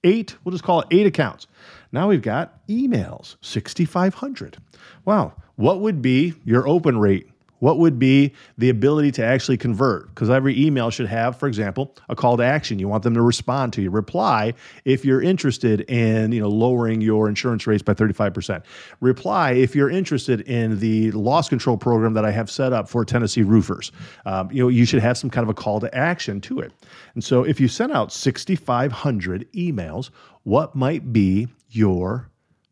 Eight, 0.02 0.36
we'll 0.42 0.52
just 0.52 0.64
call 0.64 0.80
it 0.80 0.88
eight 0.90 1.06
accounts. 1.06 1.46
Now 1.92 2.08
we've 2.08 2.22
got 2.22 2.66
emails, 2.68 3.36
6,500. 3.42 4.56
Wow. 5.04 5.34
What 5.56 5.80
would 5.80 6.00
be 6.00 6.32
your 6.44 6.66
open 6.66 6.98
rate 6.98 7.28
What 7.64 7.78
would 7.78 7.98
be 7.98 8.34
the 8.58 8.68
ability 8.68 9.10
to 9.12 9.24
actually 9.24 9.56
convert? 9.56 10.08
Because 10.08 10.28
every 10.28 10.62
email 10.62 10.90
should 10.90 11.06
have, 11.06 11.38
for 11.38 11.46
example, 11.46 11.96
a 12.10 12.14
call 12.14 12.36
to 12.36 12.42
action. 12.42 12.78
You 12.78 12.88
want 12.88 13.04
them 13.04 13.14
to 13.14 13.22
respond 13.22 13.72
to 13.72 13.80
you, 13.80 13.88
reply 13.88 14.52
if 14.84 15.02
you're 15.02 15.22
interested 15.22 15.80
in 15.88 16.30
you 16.32 16.42
know 16.42 16.50
lowering 16.50 17.00
your 17.00 17.26
insurance 17.26 17.66
rates 17.66 17.82
by 17.82 17.94
35%. 17.94 18.62
Reply 19.00 19.52
if 19.52 19.74
you're 19.74 19.88
interested 19.88 20.42
in 20.42 20.78
the 20.78 21.10
loss 21.12 21.48
control 21.48 21.78
program 21.78 22.12
that 22.12 22.26
I 22.26 22.32
have 22.32 22.50
set 22.50 22.74
up 22.74 22.86
for 22.86 23.02
Tennessee 23.02 23.40
roofers. 23.40 23.92
Um, 24.26 24.50
you 24.52 24.62
know 24.62 24.68
you 24.68 24.84
should 24.84 25.00
have 25.00 25.16
some 25.16 25.30
kind 25.30 25.42
of 25.42 25.48
a 25.48 25.54
call 25.54 25.80
to 25.80 25.94
action 25.96 26.42
to 26.42 26.60
it. 26.60 26.70
And 27.14 27.24
so 27.24 27.44
if 27.44 27.58
you 27.60 27.68
sent 27.68 27.92
out 27.92 28.12
6,500 28.12 29.50
emails, 29.54 30.10
what 30.42 30.74
might 30.74 31.14
be 31.14 31.48
your 31.70 32.28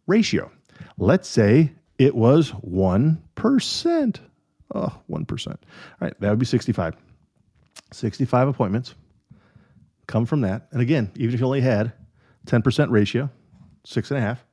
ratio? 0.06 0.52
Let's 0.98 1.30
say 1.30 1.72
it 1.96 2.14
was 2.14 2.52
1%. 2.52 4.20
Oh, 4.74 4.92
1%. 5.10 5.46
All 5.48 5.56
right, 6.00 6.18
that 6.20 6.30
would 6.30 6.38
be 6.38 6.46
65. 6.46 6.96
65 7.92 8.48
appointments 8.48 8.94
come 10.06 10.26
from 10.26 10.42
that. 10.42 10.68
And 10.72 10.80
again, 10.80 11.10
even 11.16 11.34
if 11.34 11.40
you 11.40 11.46
only 11.46 11.60
had 11.60 11.92
10% 12.46 12.90
ratio, 12.90 13.30
six 13.84 14.10
and 14.10 14.18
a 14.18 14.20
half. 14.20 14.44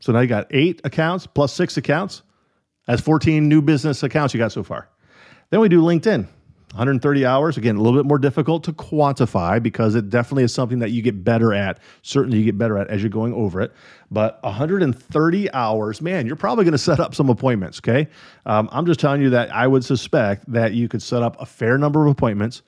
So 0.00 0.12
now 0.12 0.20
you 0.20 0.28
got 0.28 0.46
eight 0.50 0.80
accounts 0.84 1.26
plus 1.26 1.52
six 1.52 1.76
accounts. 1.76 2.22
That's 2.86 3.00
14 3.00 3.48
new 3.48 3.62
business 3.62 4.02
accounts 4.02 4.34
you 4.34 4.38
got 4.38 4.52
so 4.52 4.62
far. 4.62 4.88
Then 5.50 5.60
we 5.60 5.68
do 5.68 5.80
LinkedIn. 5.80 6.28
130 6.76 7.24
hours, 7.24 7.56
again, 7.56 7.76
a 7.76 7.80
little 7.80 7.98
bit 7.98 8.06
more 8.06 8.18
difficult 8.18 8.62
to 8.64 8.72
quantify 8.72 9.62
because 9.62 9.94
it 9.94 10.10
definitely 10.10 10.44
is 10.44 10.52
something 10.52 10.78
that 10.80 10.90
you 10.90 11.00
get 11.00 11.24
better 11.24 11.54
at. 11.54 11.78
Certainly, 12.02 12.36
you 12.36 12.44
get 12.44 12.58
better 12.58 12.76
at 12.76 12.88
as 12.88 13.02
you're 13.02 13.08
going 13.08 13.32
over 13.32 13.62
it. 13.62 13.72
But 14.10 14.42
130 14.42 15.52
hours, 15.52 16.02
man, 16.02 16.26
you're 16.26 16.36
probably 16.36 16.64
going 16.64 16.72
to 16.72 16.78
set 16.78 17.00
up 17.00 17.14
some 17.14 17.30
appointments, 17.30 17.78
okay? 17.78 18.08
Um, 18.44 18.68
I'm 18.72 18.84
just 18.84 19.00
telling 19.00 19.22
you 19.22 19.30
that 19.30 19.50
I 19.54 19.66
would 19.66 19.86
suspect 19.86 20.52
that 20.52 20.74
you 20.74 20.86
could 20.86 21.00
set 21.00 21.22
up 21.22 21.40
a 21.40 21.46
fair 21.46 21.78
number 21.78 22.04
of 22.04 22.10
appointments. 22.10 22.60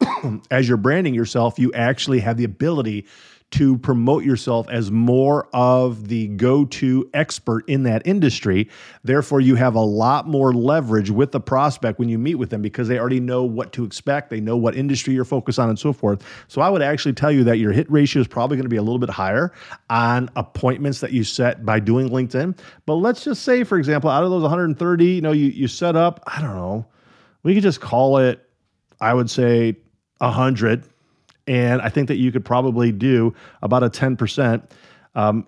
as 0.52 0.68
you're 0.68 0.76
branding 0.76 1.12
yourself, 1.12 1.58
you 1.58 1.72
actually 1.72 2.20
have 2.20 2.36
the 2.36 2.44
ability 2.44 3.06
to 3.50 3.78
promote 3.78 4.24
yourself 4.24 4.68
as 4.68 4.90
more 4.90 5.48
of 5.54 6.08
the 6.08 6.28
go 6.28 6.66
to 6.66 7.08
expert 7.14 7.66
in 7.66 7.84
that 7.84 8.06
industry. 8.06 8.68
Therefore, 9.04 9.40
you 9.40 9.54
have 9.54 9.74
a 9.74 9.80
lot 9.80 10.28
more 10.28 10.52
leverage 10.52 11.10
with 11.10 11.32
the 11.32 11.40
prospect 11.40 11.98
when 11.98 12.10
you 12.10 12.18
meet 12.18 12.34
with 12.34 12.50
them 12.50 12.60
because 12.60 12.88
they 12.88 12.98
already 12.98 13.20
know 13.20 13.44
what 13.44 13.72
to 13.72 13.84
expect. 13.84 14.28
They 14.28 14.40
know 14.40 14.56
what 14.56 14.76
industry 14.76 15.14
you're 15.14 15.24
focused 15.24 15.58
on 15.58 15.70
and 15.70 15.78
so 15.78 15.94
forth. 15.94 16.22
So, 16.48 16.60
I 16.60 16.68
would 16.68 16.82
actually 16.82 17.14
tell 17.14 17.32
you 17.32 17.42
that 17.44 17.58
your 17.58 17.72
hit 17.72 17.90
ratio 17.90 18.20
is 18.20 18.28
probably 18.28 18.58
going 18.58 18.66
to 18.66 18.70
be 18.70 18.76
a 18.76 18.82
little 18.82 18.98
bit 18.98 19.10
higher 19.10 19.52
on 19.88 20.28
appointments 20.36 21.00
that 21.00 21.12
you 21.12 21.24
set 21.24 21.64
by 21.64 21.80
doing 21.80 22.10
LinkedIn. 22.10 22.58
But 22.84 22.96
let's 22.96 23.24
just 23.24 23.44
say, 23.44 23.64
for 23.64 23.78
example, 23.78 24.10
out 24.10 24.24
of 24.24 24.30
those 24.30 24.42
130, 24.42 25.06
you 25.06 25.20
know, 25.22 25.32
you, 25.32 25.46
you 25.46 25.68
set 25.68 25.96
up, 25.96 26.22
I 26.26 26.42
don't 26.42 26.54
know, 26.54 26.86
we 27.42 27.54
could 27.54 27.62
just 27.62 27.80
call 27.80 28.18
it, 28.18 28.44
I 29.00 29.14
would 29.14 29.30
say, 29.30 29.76
100 30.18 30.84
and 31.48 31.80
I 31.80 31.88
think 31.88 32.08
that 32.08 32.16
you 32.16 32.30
could 32.30 32.44
probably 32.44 32.92
do 32.92 33.34
about 33.62 33.82
a 33.82 33.88
10% 33.88 34.62
um, 35.14 35.46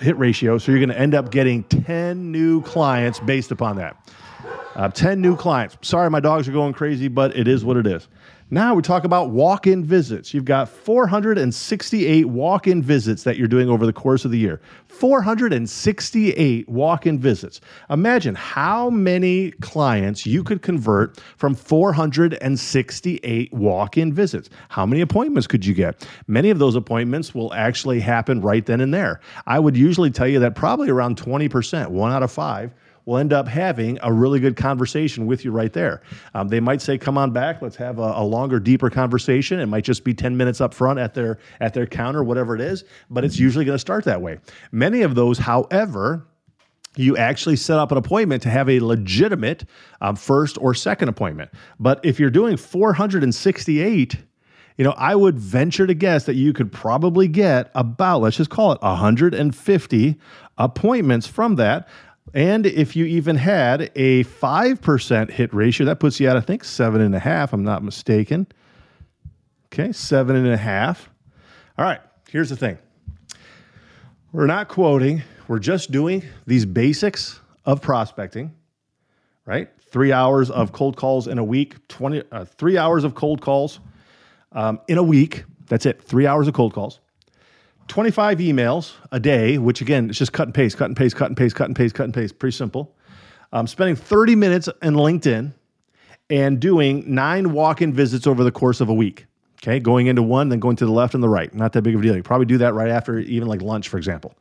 hit 0.00 0.18
ratio. 0.18 0.58
So 0.58 0.72
you're 0.72 0.80
going 0.80 0.88
to 0.88 0.98
end 0.98 1.14
up 1.14 1.30
getting 1.30 1.62
10 1.64 2.32
new 2.32 2.62
clients 2.62 3.20
based 3.20 3.50
upon 3.50 3.76
that. 3.76 3.96
Uh, 4.74 4.88
10 4.88 5.20
new 5.20 5.36
clients. 5.36 5.76
Sorry, 5.82 6.08
my 6.08 6.20
dogs 6.20 6.48
are 6.48 6.52
going 6.52 6.72
crazy, 6.72 7.08
but 7.08 7.36
it 7.36 7.46
is 7.46 7.64
what 7.64 7.76
it 7.76 7.86
is. 7.86 8.08
Now 8.52 8.74
we 8.74 8.82
talk 8.82 9.04
about 9.04 9.30
walk 9.30 9.66
in 9.66 9.82
visits. 9.82 10.34
You've 10.34 10.44
got 10.44 10.68
468 10.68 12.26
walk 12.26 12.66
in 12.66 12.82
visits 12.82 13.22
that 13.22 13.38
you're 13.38 13.48
doing 13.48 13.70
over 13.70 13.86
the 13.86 13.94
course 13.94 14.26
of 14.26 14.30
the 14.30 14.36
year. 14.36 14.60
468 14.88 16.68
walk 16.68 17.06
in 17.06 17.18
visits. 17.18 17.62
Imagine 17.88 18.34
how 18.34 18.90
many 18.90 19.52
clients 19.62 20.26
you 20.26 20.44
could 20.44 20.60
convert 20.60 21.18
from 21.38 21.54
468 21.54 23.52
walk 23.54 23.96
in 23.96 24.12
visits. 24.12 24.50
How 24.68 24.84
many 24.84 25.00
appointments 25.00 25.46
could 25.46 25.64
you 25.64 25.72
get? 25.72 26.06
Many 26.26 26.50
of 26.50 26.58
those 26.58 26.76
appointments 26.76 27.34
will 27.34 27.54
actually 27.54 28.00
happen 28.00 28.42
right 28.42 28.66
then 28.66 28.82
and 28.82 28.92
there. 28.92 29.20
I 29.46 29.60
would 29.60 29.78
usually 29.78 30.10
tell 30.10 30.28
you 30.28 30.40
that 30.40 30.54
probably 30.54 30.90
around 30.90 31.16
20%, 31.16 31.88
one 31.88 32.12
out 32.12 32.22
of 32.22 32.30
five, 32.30 32.74
will 33.04 33.18
end 33.18 33.32
up 33.32 33.48
having 33.48 33.98
a 34.02 34.12
really 34.12 34.40
good 34.40 34.56
conversation 34.56 35.26
with 35.26 35.44
you 35.44 35.50
right 35.50 35.72
there. 35.72 36.02
Um, 36.34 36.48
they 36.48 36.60
might 36.60 36.80
say, 36.80 36.98
"Come 36.98 37.18
on 37.18 37.32
back, 37.32 37.62
let's 37.62 37.76
have 37.76 37.98
a, 37.98 38.12
a, 38.16 38.24
longer, 38.24 38.60
deeper 38.60 38.90
conversation." 38.90 39.60
It 39.60 39.66
might 39.66 39.84
just 39.84 40.04
be 40.04 40.14
ten 40.14 40.36
minutes 40.36 40.60
up 40.60 40.74
front 40.74 40.98
at 40.98 41.14
their 41.14 41.38
at 41.60 41.74
their 41.74 41.86
counter, 41.86 42.22
whatever 42.22 42.54
it 42.54 42.60
is. 42.60 42.84
But 43.10 43.24
it's 43.24 43.38
usually 43.38 43.64
going 43.64 43.76
to 43.76 43.80
start 43.80 44.04
that 44.04 44.20
way. 44.20 44.38
Many 44.70 45.02
of 45.02 45.14
those, 45.14 45.38
however, 45.38 46.26
you 46.96 47.16
actually 47.16 47.56
set 47.56 47.78
up 47.78 47.90
an 47.90 47.98
appointment 47.98 48.42
to 48.42 48.50
have 48.50 48.68
a 48.68 48.80
legitimate 48.80 49.64
um, 50.00 50.16
first 50.16 50.58
or 50.60 50.74
second 50.74 51.08
appointment. 51.08 51.50
But 51.80 52.00
if 52.04 52.20
you're 52.20 52.30
doing 52.30 52.56
468, 52.56 54.16
you 54.76 54.84
know, 54.84 54.94
I 54.96 55.14
would 55.14 55.38
venture 55.38 55.86
to 55.86 55.94
guess 55.94 56.24
that 56.24 56.34
you 56.34 56.52
could 56.52 56.72
probably 56.72 57.28
get 57.28 57.70
about, 57.74 58.20
let's 58.20 58.36
just 58.36 58.50
call 58.50 58.72
it 58.72 58.82
150 58.82 60.16
appointments 60.58 61.26
from 61.26 61.56
that. 61.56 61.88
And 62.34 62.64
if 62.64 62.96
you 62.96 63.04
even 63.04 63.36
had 63.36 63.90
a 63.94 64.24
5% 64.24 65.30
hit 65.30 65.52
ratio, 65.52 65.84
that 65.86 66.00
puts 66.00 66.18
you 66.18 66.28
at, 66.28 66.36
I 66.36 66.40
think, 66.40 66.64
seven 66.64 67.00
and 67.00 67.14
a 67.14 67.18
half, 67.18 67.52
I'm 67.52 67.64
not 67.64 67.82
mistaken. 67.82 68.46
Okay, 69.66 69.92
seven 69.92 70.36
and 70.36 70.48
a 70.48 70.56
half. 70.56 71.10
All 71.76 71.84
right, 71.84 72.00
here's 72.28 72.48
the 72.48 72.56
thing 72.56 72.78
we're 74.32 74.46
not 74.46 74.68
quoting, 74.68 75.22
we're 75.46 75.58
just 75.58 75.90
doing 75.90 76.22
these 76.46 76.64
basics 76.64 77.40
of 77.66 77.82
prospecting, 77.82 78.54
right? 79.44 79.68
Three 79.90 80.12
hours 80.12 80.50
of 80.50 80.72
cold 80.72 80.96
calls 80.96 81.28
in 81.28 81.38
a 81.38 81.44
week, 81.44 81.86
20, 81.88 82.22
uh, 82.32 82.46
three 82.46 82.78
hours 82.78 83.04
of 83.04 83.14
cold 83.14 83.42
calls 83.42 83.80
um, 84.52 84.80
in 84.88 84.96
a 84.96 85.02
week. 85.02 85.44
That's 85.66 85.84
it, 85.84 86.02
three 86.02 86.26
hours 86.26 86.48
of 86.48 86.54
cold 86.54 86.72
calls. 86.72 87.00
25 87.88 88.38
emails 88.38 88.94
a 89.10 89.20
day, 89.20 89.58
which 89.58 89.80
again, 89.80 90.08
it's 90.08 90.18
just 90.18 90.32
cut 90.32 90.48
and 90.48 90.54
paste, 90.54 90.76
cut 90.76 90.86
and 90.86 90.96
paste, 90.96 91.16
cut 91.16 91.28
and 91.28 91.36
paste, 91.36 91.54
cut 91.54 91.66
and 91.66 91.76
paste, 91.76 91.94
cut 91.94 92.04
and 92.04 92.14
paste. 92.14 92.38
Pretty 92.38 92.56
simple. 92.56 92.94
Um, 93.52 93.66
spending 93.66 93.96
30 93.96 94.34
minutes 94.36 94.68
in 94.82 94.94
LinkedIn 94.94 95.52
and 96.30 96.60
doing 96.60 97.04
nine 97.14 97.52
walk 97.52 97.82
in 97.82 97.92
visits 97.92 98.26
over 98.26 98.44
the 98.44 98.52
course 98.52 98.80
of 98.80 98.88
a 98.88 98.94
week. 98.94 99.26
Okay, 99.62 99.78
going 99.78 100.06
into 100.08 100.22
one, 100.22 100.48
then 100.48 100.58
going 100.58 100.76
to 100.76 100.86
the 100.86 100.92
left 100.92 101.14
and 101.14 101.22
the 101.22 101.28
right. 101.28 101.52
Not 101.54 101.72
that 101.74 101.82
big 101.82 101.94
of 101.94 102.00
a 102.00 102.02
deal. 102.02 102.16
You 102.16 102.22
probably 102.22 102.46
do 102.46 102.58
that 102.58 102.74
right 102.74 102.88
after 102.88 103.18
even 103.18 103.46
like 103.46 103.62
lunch, 103.62 103.88
for 103.88 103.96
example. 103.96 104.34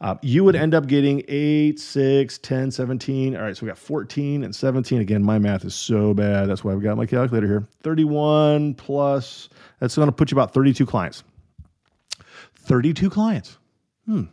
Uh, 0.00 0.16
you 0.22 0.44
would 0.44 0.54
end 0.54 0.74
up 0.74 0.86
getting 0.86 1.22
8, 1.28 1.80
6, 1.80 2.38
10, 2.38 2.70
17. 2.70 3.36
All 3.36 3.42
right, 3.42 3.56
so 3.56 3.64
we 3.64 3.70
got 3.70 3.78
14 3.78 4.44
and 4.44 4.54
17. 4.54 5.00
Again, 5.00 5.22
my 5.22 5.38
math 5.38 5.64
is 5.64 5.74
so 5.74 6.12
bad. 6.12 6.48
That's 6.48 6.62
why 6.62 6.72
I've 6.72 6.82
got 6.82 6.96
my 6.96 7.06
calculator 7.06 7.46
here. 7.46 7.66
31 7.82 8.74
plus, 8.74 9.48
that's 9.80 9.96
going 9.96 10.06
to 10.06 10.12
put 10.12 10.30
you 10.30 10.34
about 10.36 10.52
32 10.52 10.84
clients. 10.84 11.24
32 12.64 13.10
clients. 13.10 13.58
Hmm. 14.06 14.24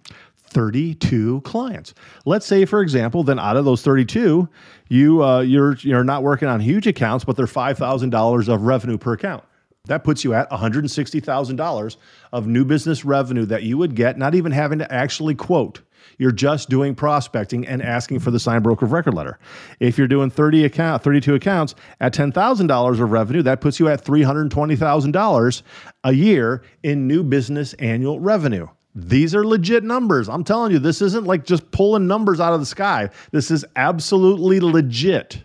32 0.52 1.42
clients. 1.42 1.94
Let's 2.26 2.46
say, 2.46 2.66
for 2.66 2.82
example, 2.82 3.24
then 3.24 3.40
out 3.40 3.56
of 3.56 3.64
those 3.64 3.82
32, 3.84 4.50
you 4.90 5.24
uh, 5.24 5.40
you're 5.40 5.78
you're 5.78 6.04
not 6.04 6.24
working 6.24 6.50
on 6.50 6.60
huge 6.60 6.88
accounts, 6.88 7.24
but 7.24 7.38
they're 7.38 7.48
five 7.48 7.78
thousand 7.78 8.10
dollars 8.10 8.50
of 8.50 8.64
revenue 8.64 8.98
per 8.98 9.14
account. 9.14 9.44
That 9.86 10.04
puts 10.04 10.24
you 10.24 10.34
at 10.36 10.50
$160,000 10.52 11.98
of 12.32 12.46
new 12.46 12.66
business 12.66 13.04
revenue 13.04 13.46
that 13.48 13.64
you 13.64 13.80
would 13.80 13.96
get, 13.96 14.18
not 14.18 14.36
even 14.36 14.52
having 14.52 14.78
to 14.80 14.94
actually 14.94 15.34
quote. 15.34 15.82
You're 16.18 16.32
just 16.32 16.70
doing 16.70 16.96
prospecting 16.96 17.68
and 17.68 17.82
asking 17.82 18.20
for 18.20 18.32
the 18.32 18.40
signed 18.40 18.64
broker 18.64 18.86
of 18.86 18.92
record 18.92 19.14
letter. 19.14 19.40
If 19.80 19.98
you're 19.98 20.08
doing 20.08 20.30
30 20.30 20.66
account, 20.66 21.04
32 21.04 21.36
accounts 21.36 21.76
at 22.00 22.14
$10,000 22.14 23.02
of 23.02 23.12
revenue, 23.12 23.42
that 23.44 23.62
puts 23.62 23.80
you 23.80 23.88
at 23.88 24.04
$320,000 24.04 25.62
a 26.04 26.12
year 26.14 26.64
in 26.84 27.08
new 27.08 27.24
business 27.24 27.74
annual 27.76 28.20
revenue. 28.20 28.68
These 28.94 29.34
are 29.36 29.46
legit 29.46 29.84
numbers. 29.84 30.28
I'm 30.28 30.44
telling 30.44 30.72
you, 30.72 30.80
this 30.80 31.02
isn't 31.02 31.26
like 31.26 31.46
just 31.46 31.72
pulling 31.72 32.08
numbers 32.08 32.40
out 32.40 32.54
of 32.54 32.60
the 32.60 32.66
sky. 32.66 33.10
This 33.32 33.50
is 33.50 33.64
absolutely 33.76 34.60
legit. 34.60 35.44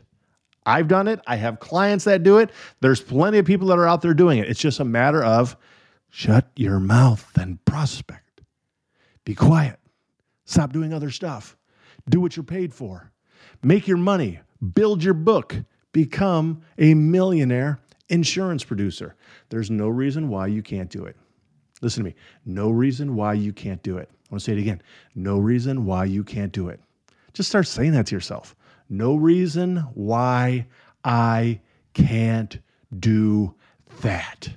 I've 0.67 0.89
done 0.89 1.07
it. 1.07 1.21
I 1.29 1.37
have 1.37 1.61
clients 1.61 2.05
that 2.05 2.25
do 2.25 2.39
it. 2.39 2.51
There's 2.81 3.01
plenty 3.01 3.39
of 3.39 3.47
people 3.47 3.69
that 3.69 3.79
are 3.79 3.87
out 3.87 4.03
there 4.03 4.15
doing 4.15 4.39
it. 4.39 4.49
It's 4.49 4.61
just 4.61 4.81
a 4.81 4.85
matter 4.85 5.23
of 5.23 5.57
shut 6.11 6.51
your 6.57 6.81
mouth 6.81 7.31
and 7.37 7.65
prospect. 7.65 8.41
Be 9.25 9.37
quiet. 9.37 9.79
Stop 10.47 10.73
doing 10.73 10.93
other 10.93 11.11
stuff. 11.11 11.57
Do 12.09 12.21
what 12.21 12.37
you're 12.37 12.45
paid 12.45 12.73
for. 12.73 13.13
Make 13.63 13.87
your 13.87 13.99
money. 13.99 14.41
Build 14.75 15.05
your 15.05 15.15
book. 15.15 15.57
Become 15.93 16.63
a 16.79 16.95
millionaire 16.95 17.81
insurance 18.09 18.65
producer. 18.65 19.17
There's 19.49 19.71
no 19.71 19.89
reason 19.89 20.29
why 20.29 20.47
you 20.47 20.63
can't 20.63 20.89
do 20.89 21.05
it. 21.05 21.17
Listen 21.83 22.05
to 22.05 22.11
me. 22.11 22.17
No 22.45 22.71
reason 22.71 23.15
why 23.15 23.35
you 23.35 23.53
can't 23.53 23.83
do 23.83 23.99
it. 23.99 24.09
I 24.11 24.35
want 24.35 24.41
to 24.41 24.45
say 24.45 24.53
it 24.53 24.61
again. 24.61 24.83
No 25.15 25.39
reason 25.39 25.85
why 25.85 26.05
you 26.05 26.25
can't 26.25 26.53
do 26.53 26.69
it. 26.69 26.81
Just 27.33 27.49
start 27.49 27.67
saying 27.67 27.93
that 27.93 28.07
to 28.07 28.15
yourself. 28.15 28.57
No 28.89 29.17
reason 29.17 29.79
why 29.95 30.67
I 31.05 31.61
can't 31.93 32.59
do 32.99 33.55
that. 34.01 34.49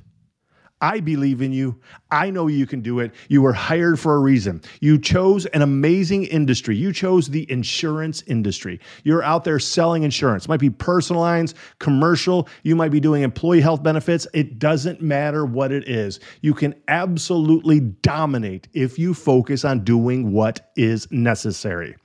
I 0.82 1.02
believe 1.02 1.42
in 1.42 1.52
you. 1.52 1.80
I 2.10 2.30
know 2.30 2.48
you 2.48 2.66
can 2.66 2.82
do 2.82 3.00
it. 3.00 3.14
You 3.28 3.42
were 3.42 3.54
hired 3.54 4.00
for 4.00 4.16
a 4.16 4.20
reason. 4.20 4.62
You 4.80 4.98
chose 4.98 5.46
an 5.48 5.62
amazing 5.62 6.26
industry. 6.26 6.76
You 6.76 6.94
chose 6.94 7.28
the 7.28 7.50
insurance 7.52 8.24
industry. 8.28 8.80
You're 9.04 9.24
out 9.24 9.44
there 9.44 9.60
selling 9.60 10.04
insurance. 10.04 10.46
It 10.46 10.50
might 10.50 10.60
be 10.62 10.70
personal 10.70 11.22
lines, 11.22 11.54
commercial. 11.80 12.48
You 12.64 12.76
might 12.76 12.92
be 12.92 13.02
doing 13.02 13.24
employee 13.24 13.62
health 13.62 13.84
benefits. 13.84 14.26
It 14.34 14.58
doesn't 14.58 15.02
matter 15.02 15.46
what 15.46 15.74
it 15.74 15.88
is. 15.90 16.22
You 16.42 16.54
can 16.54 16.74
absolutely 16.88 17.82
dominate 17.82 18.70
if 18.74 18.98
you 18.98 19.14
focus 19.14 19.66
on 19.66 19.84
doing 19.84 20.32
what 20.32 20.72
is 20.78 21.12
necessary. 21.12 21.96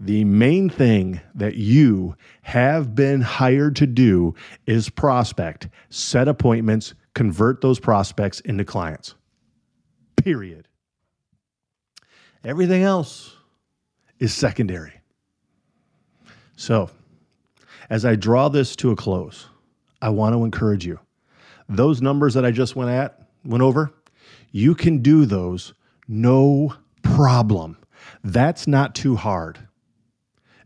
The 0.00 0.24
main 0.24 0.68
thing 0.68 1.20
that 1.34 1.54
you 1.54 2.16
have 2.42 2.94
been 2.94 3.20
hired 3.20 3.76
to 3.76 3.86
do 3.86 4.34
is 4.66 4.90
prospect, 4.90 5.68
set 5.90 6.26
appointments, 6.26 6.94
convert 7.14 7.60
those 7.60 7.78
prospects 7.80 8.40
into 8.40 8.64
clients. 8.64 9.14
Period. 10.16 10.68
Everything 12.44 12.82
else 12.82 13.36
is 14.18 14.32
secondary. 14.34 14.92
So, 16.56 16.90
as 17.90 18.04
I 18.04 18.14
draw 18.14 18.48
this 18.48 18.76
to 18.76 18.90
a 18.90 18.96
close, 18.96 19.48
I 20.00 20.10
want 20.10 20.34
to 20.34 20.44
encourage 20.44 20.86
you. 20.86 20.98
Those 21.68 22.02
numbers 22.02 22.34
that 22.34 22.44
I 22.44 22.50
just 22.50 22.76
went 22.76 22.90
at, 22.90 23.28
went 23.44 23.62
over, 23.62 23.92
you 24.50 24.74
can 24.74 24.98
do 24.98 25.24
those 25.24 25.74
no 26.08 26.74
problem. 27.02 27.78
That's 28.24 28.66
not 28.66 28.94
too 28.94 29.16
hard. 29.16 29.58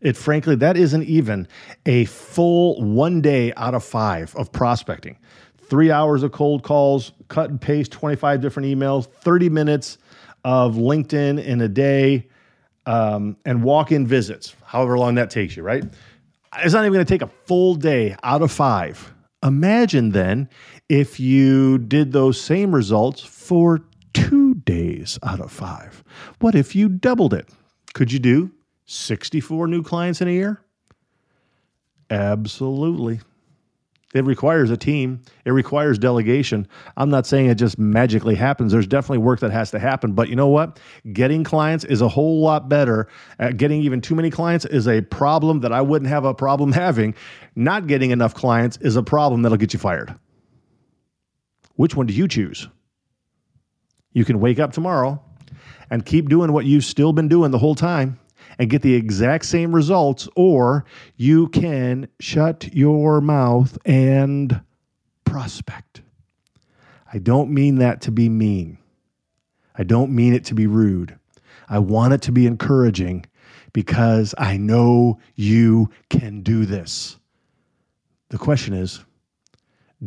It 0.00 0.16
frankly, 0.16 0.56
that 0.56 0.76
isn't 0.76 1.04
even 1.04 1.48
a 1.84 2.04
full 2.06 2.82
one 2.82 3.20
day 3.20 3.52
out 3.56 3.74
of 3.74 3.84
five 3.84 4.34
of 4.36 4.52
prospecting. 4.52 5.18
Three 5.68 5.90
hours 5.90 6.22
of 6.22 6.32
cold 6.32 6.62
calls, 6.62 7.12
cut 7.28 7.50
and 7.50 7.60
paste 7.60 7.92
25 7.92 8.40
different 8.40 8.68
emails, 8.68 9.06
30 9.06 9.48
minutes 9.48 9.98
of 10.44 10.76
LinkedIn 10.76 11.44
in 11.44 11.60
a 11.60 11.68
day, 11.68 12.28
um, 12.86 13.36
and 13.44 13.62
walk 13.64 13.90
in 13.90 14.06
visits, 14.06 14.54
however 14.64 14.96
long 14.96 15.16
that 15.16 15.30
takes 15.30 15.56
you, 15.56 15.62
right? 15.62 15.84
It's 16.58 16.72
not 16.72 16.82
even 16.82 16.92
going 16.92 17.04
to 17.04 17.12
take 17.12 17.22
a 17.22 17.32
full 17.46 17.74
day 17.74 18.16
out 18.22 18.42
of 18.42 18.52
five. 18.52 19.12
Imagine 19.42 20.10
then 20.10 20.48
if 20.88 21.20
you 21.20 21.78
did 21.78 22.12
those 22.12 22.40
same 22.40 22.74
results 22.74 23.20
for 23.20 23.84
two 24.12 24.54
days 24.54 25.18
out 25.22 25.40
of 25.40 25.52
five. 25.52 26.02
What 26.40 26.54
if 26.54 26.74
you 26.74 26.88
doubled 26.88 27.34
it? 27.34 27.48
Could 27.92 28.12
you 28.12 28.18
do 28.18 28.50
64 28.86 29.66
new 29.66 29.82
clients 29.82 30.20
in 30.20 30.28
a 30.28 30.32
year? 30.32 30.60
Absolutely. 32.08 33.20
It 34.16 34.24
requires 34.24 34.70
a 34.70 34.76
team. 34.76 35.20
It 35.44 35.50
requires 35.50 35.98
delegation. 35.98 36.66
I'm 36.96 37.10
not 37.10 37.26
saying 37.26 37.46
it 37.46 37.56
just 37.56 37.78
magically 37.78 38.34
happens. 38.34 38.72
There's 38.72 38.86
definitely 38.86 39.18
work 39.18 39.40
that 39.40 39.50
has 39.50 39.70
to 39.72 39.78
happen. 39.78 40.12
But 40.12 40.28
you 40.28 40.36
know 40.36 40.48
what? 40.48 40.80
Getting 41.12 41.44
clients 41.44 41.84
is 41.84 42.00
a 42.00 42.08
whole 42.08 42.40
lot 42.40 42.68
better. 42.68 43.08
Uh, 43.38 43.50
getting 43.50 43.82
even 43.82 44.00
too 44.00 44.14
many 44.14 44.30
clients 44.30 44.64
is 44.64 44.88
a 44.88 45.02
problem 45.02 45.60
that 45.60 45.72
I 45.72 45.82
wouldn't 45.82 46.08
have 46.08 46.24
a 46.24 46.32
problem 46.32 46.72
having. 46.86 47.14
Not 47.54 47.86
getting 47.86 48.10
enough 48.10 48.34
clients 48.34 48.78
is 48.78 48.96
a 48.96 49.02
problem 49.02 49.42
that'll 49.42 49.58
get 49.58 49.72
you 49.72 49.78
fired. 49.78 50.14
Which 51.74 51.94
one 51.94 52.06
do 52.06 52.14
you 52.14 52.26
choose? 52.26 52.68
You 54.12 54.24
can 54.24 54.40
wake 54.40 54.58
up 54.58 54.72
tomorrow 54.72 55.22
and 55.90 56.04
keep 56.04 56.30
doing 56.30 56.52
what 56.52 56.64
you've 56.64 56.84
still 56.84 57.12
been 57.12 57.28
doing 57.28 57.50
the 57.50 57.58
whole 57.58 57.74
time 57.74 58.18
and 58.58 58.70
get 58.70 58.82
the 58.82 58.94
exact 58.94 59.44
same 59.44 59.74
results, 59.74 60.28
or 60.36 60.84
you 61.16 61.48
can 61.48 62.08
shut 62.20 62.72
your 62.72 63.20
mouth 63.20 63.76
and 63.84 64.60
prospect. 65.24 66.02
I 67.12 67.18
don't 67.18 67.50
mean 67.50 67.76
that 67.76 68.00
to 68.02 68.10
be 68.10 68.28
mean. 68.28 68.78
I 69.74 69.84
don't 69.84 70.12
mean 70.12 70.34
it 70.34 70.44
to 70.46 70.54
be 70.54 70.66
rude. 70.66 71.18
I 71.68 71.78
want 71.78 72.14
it 72.14 72.22
to 72.22 72.32
be 72.32 72.46
encouraging 72.46 73.26
because 73.72 74.34
I 74.38 74.56
know 74.56 75.18
you 75.34 75.90
can 76.08 76.42
do 76.42 76.64
this. 76.64 77.18
The 78.30 78.38
question 78.38 78.74
is 78.74 79.04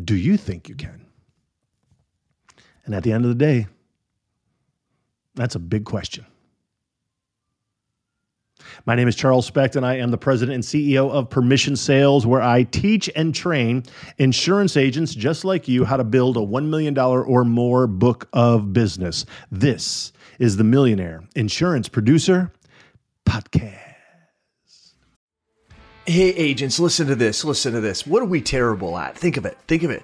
do 0.03 0.15
you 0.15 0.37
think 0.37 0.69
you 0.69 0.75
can? 0.75 1.05
And 2.85 2.95
at 2.95 3.03
the 3.03 3.11
end 3.11 3.25
of 3.25 3.29
the 3.29 3.35
day, 3.35 3.67
that's 5.35 5.55
a 5.55 5.59
big 5.59 5.85
question. 5.85 6.25
My 8.85 8.95
name 8.95 9.07
is 9.07 9.15
Charles 9.15 9.45
Specht, 9.45 9.75
and 9.75 9.85
I 9.85 9.95
am 9.95 10.11
the 10.11 10.17
president 10.17 10.55
and 10.55 10.63
CEO 10.63 11.09
of 11.11 11.29
Permission 11.29 11.75
Sales, 11.75 12.25
where 12.25 12.41
I 12.41 12.63
teach 12.63 13.09
and 13.15 13.33
train 13.33 13.83
insurance 14.17 14.77
agents 14.77 15.13
just 15.13 15.45
like 15.45 15.67
you 15.67 15.85
how 15.85 15.97
to 15.97 16.03
build 16.03 16.37
a 16.37 16.41
$1 16.41 16.65
million 16.65 16.97
or 16.97 17.43
more 17.45 17.87
book 17.87 18.27
of 18.33 18.73
business. 18.73 19.25
This 19.51 20.11
is 20.39 20.57
the 20.57 20.63
Millionaire 20.63 21.23
Insurance 21.35 21.89
Producer 21.89 22.51
Podcast. 23.25 23.77
Hey, 26.05 26.29
agents, 26.29 26.79
listen 26.79 27.05
to 27.07 27.15
this. 27.15 27.43
Listen 27.43 27.73
to 27.73 27.81
this. 27.81 28.07
What 28.07 28.23
are 28.23 28.25
we 28.25 28.41
terrible 28.41 28.97
at? 28.97 29.15
Think 29.15 29.37
of 29.37 29.45
it. 29.45 29.57
Think 29.67 29.83
of 29.83 29.91
it 29.91 30.03